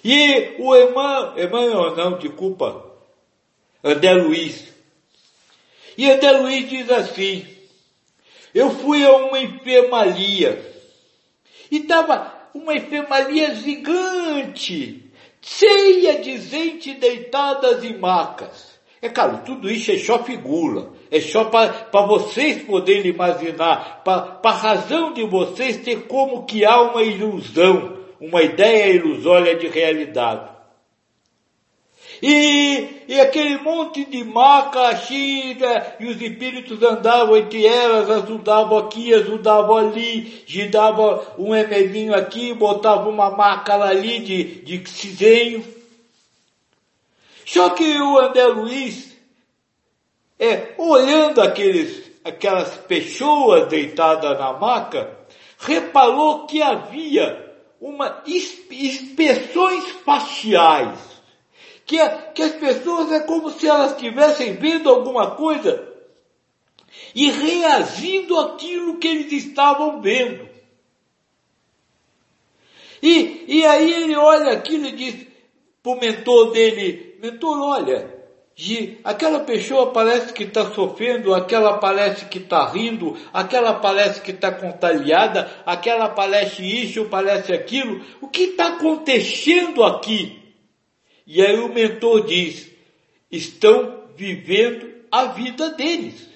E 0.04 0.56
o 0.58 0.74
Emmanuel, 0.74 1.44
Emmanuel 1.44 1.96
não, 1.96 2.18
desculpa, 2.18 2.84
André 3.84 4.14
Luiz. 4.14 4.72
E 5.96 6.10
André 6.10 6.32
Luiz 6.32 6.68
diz 6.68 6.90
assim, 6.90 7.46
eu 8.54 8.70
fui 8.70 9.04
a 9.04 9.14
uma 9.16 9.38
enfermaria 9.40 10.70
e 11.70 11.78
estava 11.78 12.50
uma 12.54 12.74
enfermaria 12.74 13.54
gigante, 13.54 15.10
cheia 15.40 16.20
de 16.20 16.38
gente 16.38 16.94
deitadas 16.94 17.84
em 17.84 17.96
macas. 17.96 18.79
É 19.02 19.08
claro, 19.08 19.40
tudo 19.46 19.70
isso 19.70 19.90
é 19.90 19.98
só 19.98 20.22
figura, 20.22 20.90
é 21.10 21.20
só 21.20 21.44
para 21.44 22.06
vocês 22.06 22.62
poderem 22.62 23.12
imaginar, 23.12 24.02
para 24.04 24.38
a 24.44 24.52
razão 24.52 25.14
de 25.14 25.24
vocês 25.24 25.78
ter 25.78 26.06
como 26.06 26.44
que 26.44 26.66
há 26.66 26.82
uma 26.82 27.02
ilusão, 27.02 27.96
uma 28.20 28.42
ideia 28.42 28.92
ilusória 28.92 29.56
de 29.56 29.68
realidade. 29.68 30.50
E, 32.22 33.04
e 33.08 33.18
aquele 33.18 33.56
monte 33.58 34.04
de 34.04 34.22
maca, 34.22 34.94
xinga, 34.96 35.96
e 35.98 36.06
os 36.06 36.20
espíritos 36.20 36.82
andavam 36.82 37.38
entre 37.38 37.66
elas, 37.66 38.10
ajudavam 38.10 38.76
aqui, 38.76 39.14
ajudavam 39.14 39.78
ali, 39.78 40.44
davam 40.70 41.22
um 41.38 41.52
remédio 41.52 42.14
aqui, 42.14 42.52
botavam 42.52 43.10
uma 43.10 43.30
maca 43.30 43.82
ali 43.82 44.20
de, 44.20 44.44
de. 44.62 45.79
Só 47.52 47.70
que 47.70 48.00
o 48.00 48.16
André 48.16 48.46
Luiz, 48.46 49.16
é, 50.38 50.72
olhando 50.78 51.42
aqueles, 51.42 52.08
aquelas 52.22 52.76
pessoas 52.76 53.66
deitadas 53.66 54.38
na 54.38 54.52
maca, 54.52 55.18
reparou 55.58 56.46
que 56.46 56.62
havia 56.62 57.52
uma 57.80 58.22
expressões 58.24 59.84
faciais 60.04 60.96
que, 61.84 61.96
que 62.36 62.42
as 62.42 62.52
pessoas 62.52 63.10
é 63.10 63.18
como 63.18 63.50
se 63.50 63.66
elas 63.66 63.94
estivessem 63.94 64.54
vendo 64.54 64.88
alguma 64.88 65.32
coisa 65.32 65.88
e 67.12 67.32
reagindo 67.32 68.38
àquilo 68.38 68.98
que 68.98 69.08
eles 69.08 69.32
estavam 69.32 70.00
vendo. 70.00 70.48
E, 73.02 73.44
e 73.48 73.66
aí 73.66 73.92
ele 73.92 74.14
olha 74.14 74.52
aquilo 74.52 74.86
e 74.86 74.92
diz 74.92 75.26
para 75.82 75.92
o 75.92 75.98
mentor 75.98 76.52
dele, 76.52 77.09
mentor, 77.20 77.60
olha, 77.60 78.20
aquela 79.04 79.40
pessoa 79.40 79.92
parece 79.92 80.32
que 80.32 80.44
está 80.44 80.72
sofrendo, 80.72 81.34
aquela 81.34 81.76
parece 81.76 82.24
que 82.24 82.38
está 82.38 82.66
rindo, 82.70 83.16
aquela 83.32 83.74
parece 83.74 84.22
que 84.22 84.30
está 84.30 84.50
contagiada, 84.50 85.50
aquela 85.66 86.08
parece 86.08 86.62
isso, 86.62 87.04
parece 87.06 87.52
aquilo. 87.52 88.02
O 88.22 88.28
que 88.28 88.44
está 88.44 88.68
acontecendo 88.68 89.84
aqui? 89.84 90.38
E 91.26 91.42
aí 91.42 91.58
o 91.60 91.68
mentor 91.68 92.24
diz: 92.24 92.70
estão 93.30 94.04
vivendo 94.16 94.90
a 95.12 95.26
vida 95.26 95.70
deles. 95.70 96.30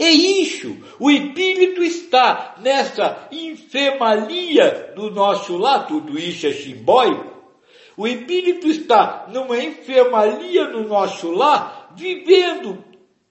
É 0.00 0.10
isso. 0.10 0.76
O 0.98 1.08
espírito 1.12 1.80
está 1.80 2.56
nessa 2.58 3.28
enfermaria 3.30 4.92
do 4.96 5.12
nosso 5.12 5.56
lar, 5.56 5.86
tudo 5.86 6.18
isso 6.18 6.44
é 6.48 6.52
simbólico. 6.52 7.35
O 7.96 8.06
espírito 8.06 8.68
está 8.68 9.26
numa 9.32 9.58
enfermaria 9.58 10.68
no 10.68 10.86
nosso 10.86 11.30
lar, 11.30 11.94
vivendo 11.96 12.84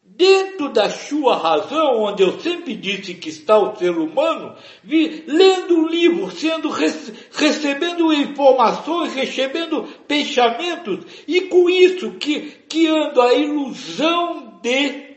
dentro 0.04 0.70
da 0.70 0.90
sua 0.90 1.38
razão, 1.38 2.04
onde 2.04 2.24
eu 2.24 2.40
sempre 2.40 2.74
disse 2.74 3.14
que 3.14 3.30
está 3.30 3.58
o 3.58 3.76
ser 3.76 3.92
humano, 3.92 4.56
vi, 4.84 5.24
lendo 5.28 5.82
o 5.82 5.88
livro, 5.88 6.32
sendo 6.32 6.70
recebendo 6.70 8.14
informações, 8.14 9.14
recebendo 9.14 9.84
pensamentos, 10.08 11.06
e 11.28 11.42
com 11.42 11.70
isso 11.70 12.12
que, 12.14 12.42
que 12.68 12.88
ando 12.88 13.22
a 13.22 13.34
ilusão 13.34 14.60
de 14.62 15.16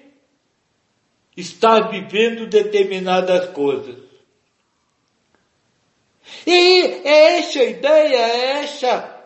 estar 1.36 1.88
vivendo 1.90 2.46
determinadas 2.46 3.50
coisas. 3.50 3.96
E 6.44 6.82
é 7.04 7.38
essa 7.38 7.62
ideia, 7.62 8.16
é 8.16 8.62
essa 8.64 9.17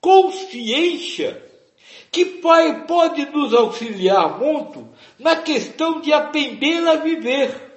consciência 0.00 1.42
que 2.10 2.24
Pai 2.24 2.86
pode 2.86 3.26
nos 3.26 3.52
auxiliar 3.52 4.38
muito 4.38 4.88
na 5.18 5.36
questão 5.36 6.00
de 6.00 6.12
aprender 6.12 6.86
a 6.88 6.96
viver. 6.96 7.68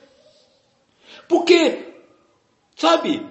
Porque, 1.27 1.93
sabe, 2.75 3.25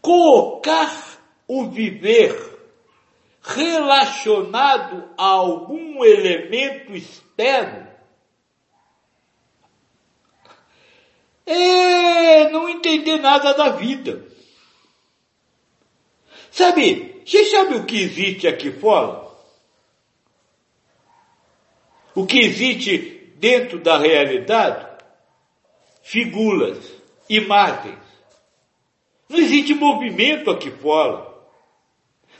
colocar 0.00 1.18
o 1.46 1.66
viver 1.66 2.52
relacionado 3.42 5.10
a 5.18 5.26
algum 5.26 6.04
elemento 6.04 6.94
externo 6.94 7.92
é 11.44 12.48
não 12.50 12.68
entender 12.68 13.18
nada 13.18 13.52
da 13.52 13.70
vida. 13.70 14.31
Sabe, 16.52 17.22
você 17.24 17.46
sabe 17.46 17.76
o 17.76 17.86
que 17.86 17.98
existe 17.98 18.46
aqui 18.46 18.70
fora? 18.70 19.26
O 22.14 22.26
que 22.26 22.40
existe 22.40 23.32
dentro 23.36 23.78
da 23.78 23.96
realidade? 23.96 24.86
Figuras, 26.02 26.78
imagens. 27.26 27.98
Não 29.30 29.38
existe 29.38 29.72
movimento 29.72 30.50
aqui 30.50 30.70
fora. 30.70 31.26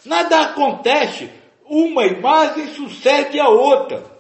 Nada 0.05 0.43
acontece. 0.43 1.31
Uma 1.65 2.05
imagem 2.05 2.69
sucede 2.75 3.41
a 3.41 3.49
outra. 3.49 4.12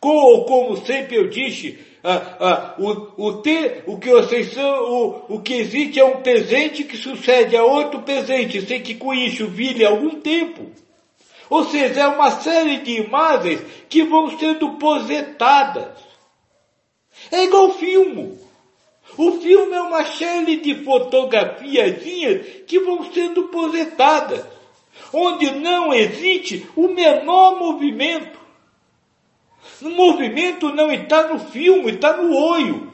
Como, 0.00 0.44
como 0.44 0.76
sempre 0.86 1.16
eu 1.16 1.28
disse, 1.28 1.78
ah, 2.02 2.36
ah, 2.40 2.74
o, 2.78 2.90
o, 3.16 3.42
o 3.86 3.98
que 3.98 4.10
vocês 4.10 4.52
são, 4.54 4.82
o, 4.90 5.36
o 5.36 5.40
que 5.40 5.54
existe 5.54 6.00
é 6.00 6.04
um 6.04 6.22
presente 6.22 6.84
que 6.84 6.96
sucede 6.96 7.56
a 7.56 7.64
outro 7.64 8.00
presente, 8.00 8.62
sem 8.62 8.80
que 8.80 8.94
com 8.94 9.12
isso 9.12 9.46
vire 9.46 9.84
algum 9.84 10.20
tempo. 10.20 10.70
Ou 11.50 11.64
seja, 11.64 12.00
é 12.00 12.06
uma 12.06 12.30
série 12.30 12.78
de 12.78 13.02
imagens 13.02 13.60
que 13.88 14.04
vão 14.04 14.38
sendo 14.38 14.76
projetadas. 14.76 15.88
É 17.30 17.44
igual 17.44 17.74
filme. 17.74 18.38
O 19.18 19.32
filme 19.32 19.74
é 19.74 19.82
uma 19.82 20.04
série 20.06 20.56
de 20.56 20.76
fotografiazinhas 20.84 22.46
que 22.66 22.78
vão 22.78 23.12
sendo 23.12 23.48
projetadas, 23.48 24.46
onde 25.12 25.50
não 25.50 25.92
existe 25.92 26.66
o 26.74 26.88
menor 26.88 27.58
movimento. 27.58 28.39
O 29.82 29.90
movimento 29.90 30.72
não 30.74 30.90
está 30.92 31.28
no 31.28 31.38
filme, 31.38 31.92
está 31.92 32.16
no 32.16 32.34
olho. 32.34 32.92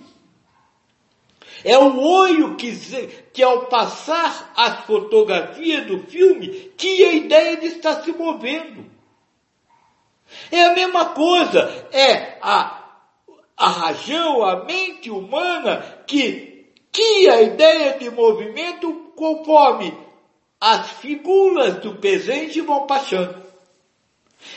É 1.64 1.76
o 1.76 2.00
olho 2.00 2.56
que, 2.56 2.70
que 3.32 3.42
ao 3.42 3.66
passar 3.66 4.52
as 4.56 4.84
fotografias 4.84 5.86
do 5.86 5.98
filme, 6.00 6.70
tinha 6.76 7.10
a 7.10 7.14
ideia 7.14 7.56
de 7.56 7.66
estar 7.66 8.02
se 8.02 8.12
movendo. 8.12 8.84
É 10.50 10.64
a 10.64 10.74
mesma 10.74 11.06
coisa, 11.06 11.88
é 11.92 12.38
a, 12.40 12.84
a 13.56 13.68
razão, 13.68 14.44
a 14.44 14.64
mente 14.64 15.10
humana 15.10 16.04
que 16.06 16.56
que 16.96 17.28
a 17.28 17.42
ideia 17.42 17.98
de 17.98 18.08
movimento 18.08 19.12
conforme 19.14 19.92
as 20.58 20.92
figuras 20.92 21.76
do 21.80 21.96
presente 21.96 22.62
vão 22.62 22.86
passando. 22.86 23.45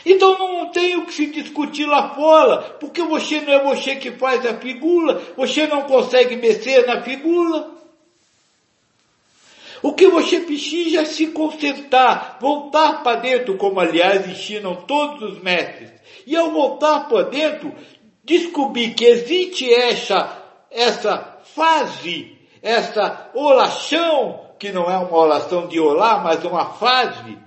Então 0.04 0.38
não 0.38 0.68
tem 0.70 0.96
o 0.96 1.04
que 1.04 1.12
se 1.12 1.26
discutir 1.26 1.86
lá 1.86 2.14
fora, 2.14 2.58
porque 2.80 3.02
você 3.02 3.40
não 3.40 3.52
é 3.52 3.62
você 3.62 3.96
que 3.96 4.12
faz 4.12 4.44
a 4.46 4.54
figura, 4.54 5.20
você 5.36 5.66
não 5.66 5.82
consegue 5.82 6.36
mexer 6.36 6.86
na 6.86 7.02
figura. 7.02 7.80
O 9.82 9.94
que 9.94 10.08
você 10.08 10.40
precisa 10.40 11.02
é 11.02 11.04
se 11.04 11.28
concentrar, 11.28 12.38
voltar 12.40 13.02
para 13.02 13.20
dentro, 13.20 13.56
como 13.56 13.80
aliás 13.80 14.28
ensinam 14.28 14.76
todos 14.76 15.32
os 15.34 15.42
mestres. 15.42 15.90
E 16.26 16.36
ao 16.36 16.50
voltar 16.50 17.08
para 17.08 17.24
dentro, 17.24 17.74
descobrir 18.22 18.94
que 18.94 19.04
existe 19.04 19.72
essa, 19.72 20.44
essa 20.70 21.38
fase, 21.54 22.36
essa 22.62 23.30
oração, 23.34 24.50
que 24.58 24.70
não 24.70 24.90
é 24.90 24.98
uma 24.98 25.16
oração 25.16 25.66
de 25.66 25.80
orar, 25.80 26.22
mas 26.22 26.44
uma 26.44 26.66
fase, 26.74 27.38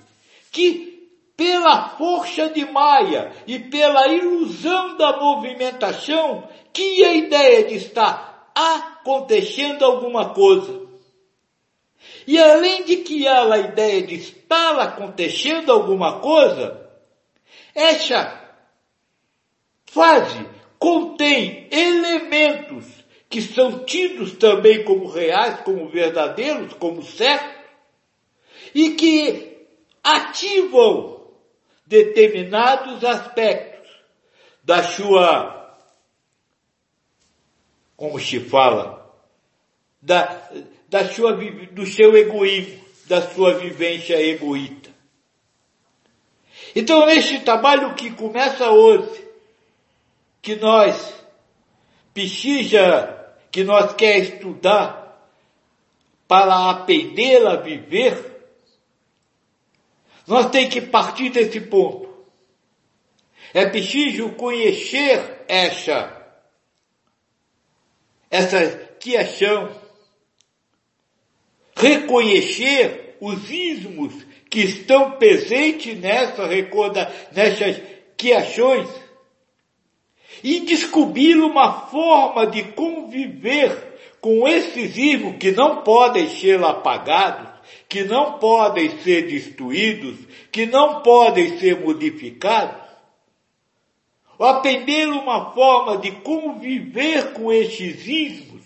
que 0.51 0.92
pela 1.35 1.89
força 1.89 2.49
de 2.49 2.65
Maia 2.65 3.31
e 3.47 3.59
pela 3.59 4.07
ilusão 4.07 4.95
da 4.97 5.17
movimentação, 5.17 6.47
que 6.71 7.03
a 7.03 7.13
ideia 7.13 7.65
de 7.65 7.75
estar 7.75 8.51
acontecendo 8.55 9.83
alguma 9.83 10.33
coisa. 10.33 10.83
E 12.27 12.39
além 12.39 12.83
de 12.83 12.97
que 12.97 13.27
ela 13.27 13.55
a 13.55 13.59
ideia 13.59 14.03
de 14.03 14.15
estar 14.15 14.79
acontecendo 14.79 15.71
alguma 15.71 16.19
coisa, 16.19 16.89
essa 17.73 18.41
fase 19.85 20.47
contém 20.79 21.67
elementos 21.71 22.85
que 23.29 23.41
são 23.41 23.83
tidos 23.83 24.33
também 24.33 24.83
como 24.83 25.07
reais, 25.07 25.61
como 25.61 25.89
verdadeiros, 25.89 26.73
como 26.73 27.01
certos, 27.01 27.63
e 28.75 28.91
que 28.91 29.65
ativam 30.03 31.12
determinados 31.93 33.05
aspectos 33.05 33.87
da 34.63 34.81
sua, 34.81 35.77
como 37.95 38.19
se 38.19 38.39
fala, 38.39 39.13
da, 40.01 40.49
da 40.89 41.07
sua, 41.07 41.33
do 41.71 41.85
seu 41.85 42.17
egoísmo, 42.17 42.83
da 43.05 43.21
sua 43.21 43.59
vivência 43.59 44.19
egoísta. 44.19 44.89
Então, 46.75 47.05
neste 47.05 47.41
trabalho 47.41 47.93
que 47.93 48.09
começa 48.09 48.71
hoje, 48.71 49.23
que 50.41 50.55
nós 50.55 51.13
precisa, 52.11 53.35
que 53.51 53.63
nós 53.63 53.93
quer 53.93 54.17
estudar 54.17 55.29
para 56.27 56.71
aprender 56.71 57.45
a 57.45 57.57
viver, 57.57 58.32
nós 60.27 60.49
temos 60.49 60.73
que 60.73 60.81
partir 60.81 61.29
desse 61.29 61.59
ponto. 61.61 62.11
É 63.53 63.65
preciso 63.65 64.29
conhecer 64.29 65.43
essa, 65.47 66.25
essa 68.31 68.67
criação, 68.99 69.69
reconhecer 71.75 73.17
os 73.19 73.49
ismos 73.49 74.13
que 74.49 74.61
estão 74.61 75.11
presentes 75.11 75.99
nessa 75.99 76.47
recorda, 76.47 77.11
nessas 77.31 77.81
criações 78.17 78.89
e 80.43 80.61
descobrir 80.61 81.37
uma 81.37 81.87
forma 81.87 82.47
de 82.47 82.63
conviver 82.71 83.93
com 84.19 84.47
esses 84.47 84.97
ismos 84.97 85.37
que 85.37 85.51
não 85.51 85.83
podem 85.83 86.29
ser 86.29 86.63
apagados, 86.63 87.52
que 87.87 88.03
não 88.03 88.39
podem 88.39 88.99
ser 88.99 89.27
destruídos, 89.27 90.17
que 90.51 90.65
não 90.65 91.01
podem 91.01 91.57
ser 91.59 91.79
modificados. 91.79 92.81
Aprender 94.39 95.07
uma 95.07 95.51
forma 95.53 95.97
de 95.97 96.11
conviver 96.11 97.33
com 97.33 97.51
esses 97.51 98.05
ismos, 98.07 98.63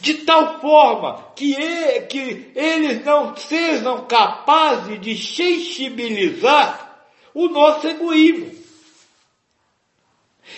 de 0.00 0.14
tal 0.14 0.60
forma 0.60 1.32
que, 1.34 1.54
que 2.02 2.52
eles 2.54 3.04
não 3.04 3.34
sejam 3.36 4.06
capazes 4.06 5.00
de 5.00 5.16
sensibilizar 5.16 7.06
o 7.34 7.48
nosso 7.48 7.86
egoísmo. 7.86 8.54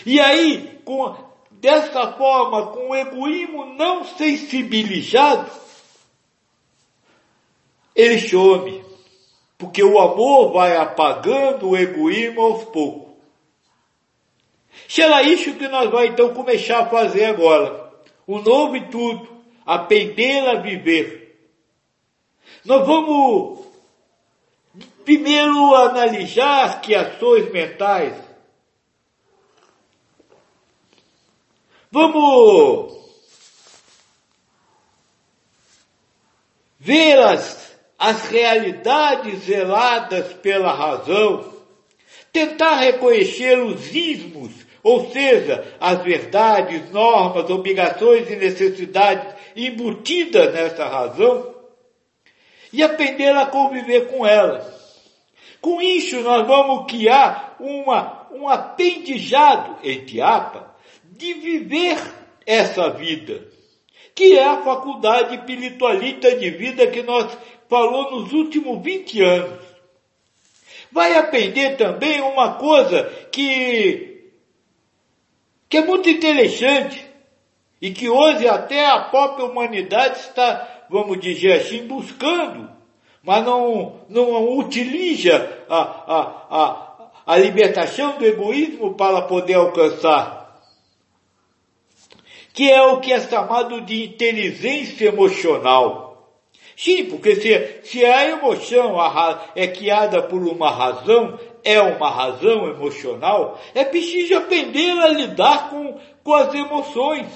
E 0.04 0.20
aí, 0.20 0.80
com, 0.84 1.16
dessa 1.50 2.12
forma, 2.12 2.68
com 2.68 2.90
o 2.90 2.94
egoísmo 2.94 3.66
não 3.74 4.04
sensibilizado, 4.04 5.50
ele 7.98 8.20
some. 8.20 8.84
Porque 9.58 9.82
o 9.82 9.98
amor 9.98 10.52
vai 10.52 10.76
apagando 10.76 11.70
o 11.70 11.76
egoísmo 11.76 12.40
aos 12.40 12.64
poucos. 12.66 13.08
Será 14.88 15.22
isso 15.24 15.54
que 15.54 15.66
nós 15.66 15.90
vamos 15.90 16.10
então 16.10 16.32
começar 16.32 16.78
a 16.78 16.88
fazer 16.88 17.24
agora. 17.24 17.92
O 18.24 18.38
novo 18.38 18.76
e 18.76 18.88
tudo. 18.88 19.28
Aprender 19.66 20.48
a 20.48 20.60
viver. 20.60 21.50
Nós 22.64 22.86
vamos 22.86 23.66
primeiro 25.04 25.74
analisar 25.74 26.66
as 26.66 26.78
criações 26.80 27.50
mentais. 27.50 28.14
Vamos 31.90 32.94
ver 36.78 37.18
as 37.98 38.28
realidades 38.28 39.40
zeladas 39.40 40.32
pela 40.34 40.72
razão, 40.72 41.52
tentar 42.32 42.76
reconhecer 42.76 43.58
os 43.58 43.92
ismos, 43.94 44.52
ou 44.82 45.10
seja, 45.10 45.76
as 45.80 46.02
verdades, 46.04 46.90
normas, 46.92 47.50
obrigações 47.50 48.30
e 48.30 48.36
necessidades 48.36 49.34
embutidas 49.56 50.54
nessa 50.54 50.86
razão, 50.86 51.54
e 52.72 52.82
aprender 52.82 53.34
a 53.34 53.46
conviver 53.46 54.06
com 54.08 54.24
elas. 54.24 54.64
Com 55.60 55.82
isso, 55.82 56.20
nós 56.20 56.46
vamos 56.46 56.86
criar 56.88 57.56
uma, 57.58 58.28
um 58.30 58.48
aprendizado, 58.48 59.78
entre 59.82 60.20
apa, 60.20 60.76
de 61.02 61.34
viver 61.34 61.98
essa 62.46 62.90
vida, 62.90 63.48
que 64.14 64.38
é 64.38 64.44
a 64.44 64.62
faculdade 64.62 65.34
espiritualista 65.34 66.36
de 66.36 66.50
vida 66.50 66.86
que 66.86 67.02
nós 67.02 67.36
falou 67.68 68.10
nos 68.10 68.32
últimos 68.32 68.82
20 68.82 69.22
anos. 69.22 69.64
Vai 70.90 71.16
aprender 71.16 71.76
também 71.76 72.20
uma 72.20 72.54
coisa 72.54 73.04
que, 73.30 74.30
que 75.68 75.76
é 75.76 75.84
muito 75.84 76.08
interessante 76.08 77.04
e 77.80 77.90
que 77.90 78.08
hoje 78.08 78.48
até 78.48 78.86
a 78.86 79.00
própria 79.00 79.44
humanidade 79.44 80.18
está, 80.18 80.86
vamos 80.88 81.20
dizer 81.20 81.52
assim, 81.52 81.86
buscando, 81.86 82.70
mas 83.22 83.44
não, 83.44 84.00
não 84.08 84.56
utiliza 84.58 85.64
a, 85.68 85.78
a, 85.78 86.46
a, 86.50 87.10
a 87.26 87.36
libertação 87.36 88.16
do 88.18 88.24
egoísmo 88.24 88.94
para 88.94 89.22
poder 89.22 89.54
alcançar 89.54 90.38
que 92.58 92.68
é 92.68 92.82
o 92.82 92.98
que 92.98 93.12
é 93.12 93.20
chamado 93.20 93.80
de 93.82 94.02
inteligência 94.02 95.06
emocional. 95.06 96.07
Sim, 96.78 97.06
porque 97.06 97.34
se, 97.34 97.80
se 97.82 98.04
a 98.04 98.28
emoção 98.28 98.96
é 99.56 99.66
criada 99.66 100.22
por 100.22 100.40
uma 100.40 100.70
razão, 100.70 101.36
é 101.64 101.82
uma 101.82 102.08
razão 102.08 102.68
emocional, 102.68 103.60
é 103.74 103.84
preciso 103.84 104.36
aprender 104.36 104.92
a 104.92 105.08
lidar 105.08 105.70
com, 105.70 105.98
com 106.22 106.34
as 106.34 106.54
emoções. 106.54 107.26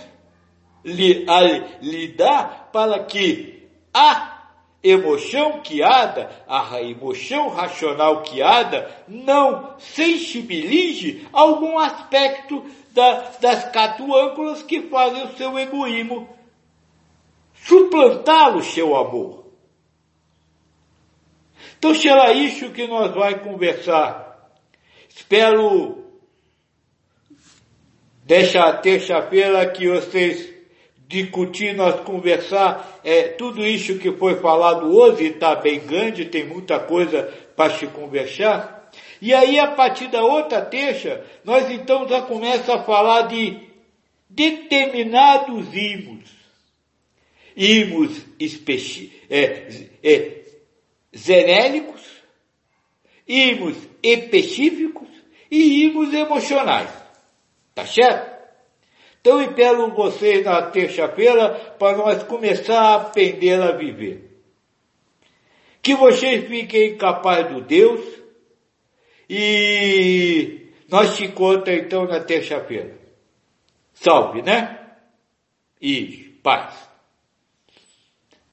A 1.26 1.40
lidar 1.84 2.70
para 2.72 3.00
que 3.00 3.68
a 3.92 4.44
emoção 4.80 5.60
criada, 5.60 6.30
a 6.46 6.80
emoção 6.80 7.48
racional 7.48 8.22
criada, 8.22 8.88
não 9.08 9.74
sensibilize 9.76 11.26
algum 11.32 11.80
aspecto 11.80 12.64
da, 12.92 13.32
das 13.40 13.68
catuânculas 13.72 14.62
que 14.62 14.82
fazem 14.82 15.24
o 15.24 15.36
seu 15.36 15.58
egoísmo 15.58 16.28
suplantá-lo, 17.64 18.62
seu 18.62 18.96
amor. 18.96 19.46
Então 21.78 21.94
será 21.94 22.32
isso 22.32 22.70
que 22.70 22.86
nós 22.86 23.12
vamos 23.12 23.42
conversar. 23.42 24.50
Espero 25.08 26.04
desta 28.24 28.72
terça-feira 28.74 29.66
que 29.70 29.88
vocês 29.88 30.52
discutir, 31.08 31.74
nós 31.74 32.00
conversar, 32.00 33.00
é, 33.04 33.24
tudo 33.24 33.66
isso 33.66 33.98
que 33.98 34.10
foi 34.12 34.36
falado 34.36 34.96
hoje 34.96 35.24
está 35.24 35.54
bem 35.54 35.78
grande, 35.80 36.24
tem 36.24 36.46
muita 36.46 36.80
coisa 36.80 37.24
para 37.54 37.74
se 37.74 37.86
conversar. 37.88 38.90
E 39.20 39.32
aí, 39.34 39.58
a 39.58 39.68
partir 39.72 40.08
da 40.08 40.22
outra 40.22 40.62
terça, 40.62 41.24
nós 41.44 41.70
então 41.70 42.08
já 42.08 42.22
começamos 42.22 42.68
a 42.70 42.82
falar 42.84 43.22
de 43.22 43.60
determinados 44.28 45.66
imos. 45.74 46.41
Imos 47.56 48.24
é, 49.28 49.88
é, 50.02 50.42
genéricos, 51.12 52.02
imos 53.26 53.76
específicos 54.02 55.08
e 55.50 55.84
imos 55.84 56.12
emocionais. 56.12 56.90
Tá 57.74 57.86
certo? 57.86 58.32
Então, 59.20 59.40
espero 59.40 59.94
vocês 59.94 60.44
na 60.44 60.62
terça-feira 60.62 61.50
para 61.78 61.96
nós 61.96 62.22
começar 62.24 62.80
a 62.80 62.94
aprender 62.96 63.62
a 63.62 63.72
viver. 63.72 64.30
Que 65.80 65.94
vocês 65.94 66.46
fiquem 66.48 66.96
capazes 66.96 67.52
do 67.52 67.60
Deus 67.60 68.04
e 69.28 70.72
nós 70.88 71.16
te 71.16 71.24
encontramos 71.24 71.84
então 71.84 72.04
na 72.04 72.20
terça-feira. 72.20 72.98
Salve, 73.94 74.42
né? 74.42 74.78
E 75.80 76.38
paz. 76.42 76.91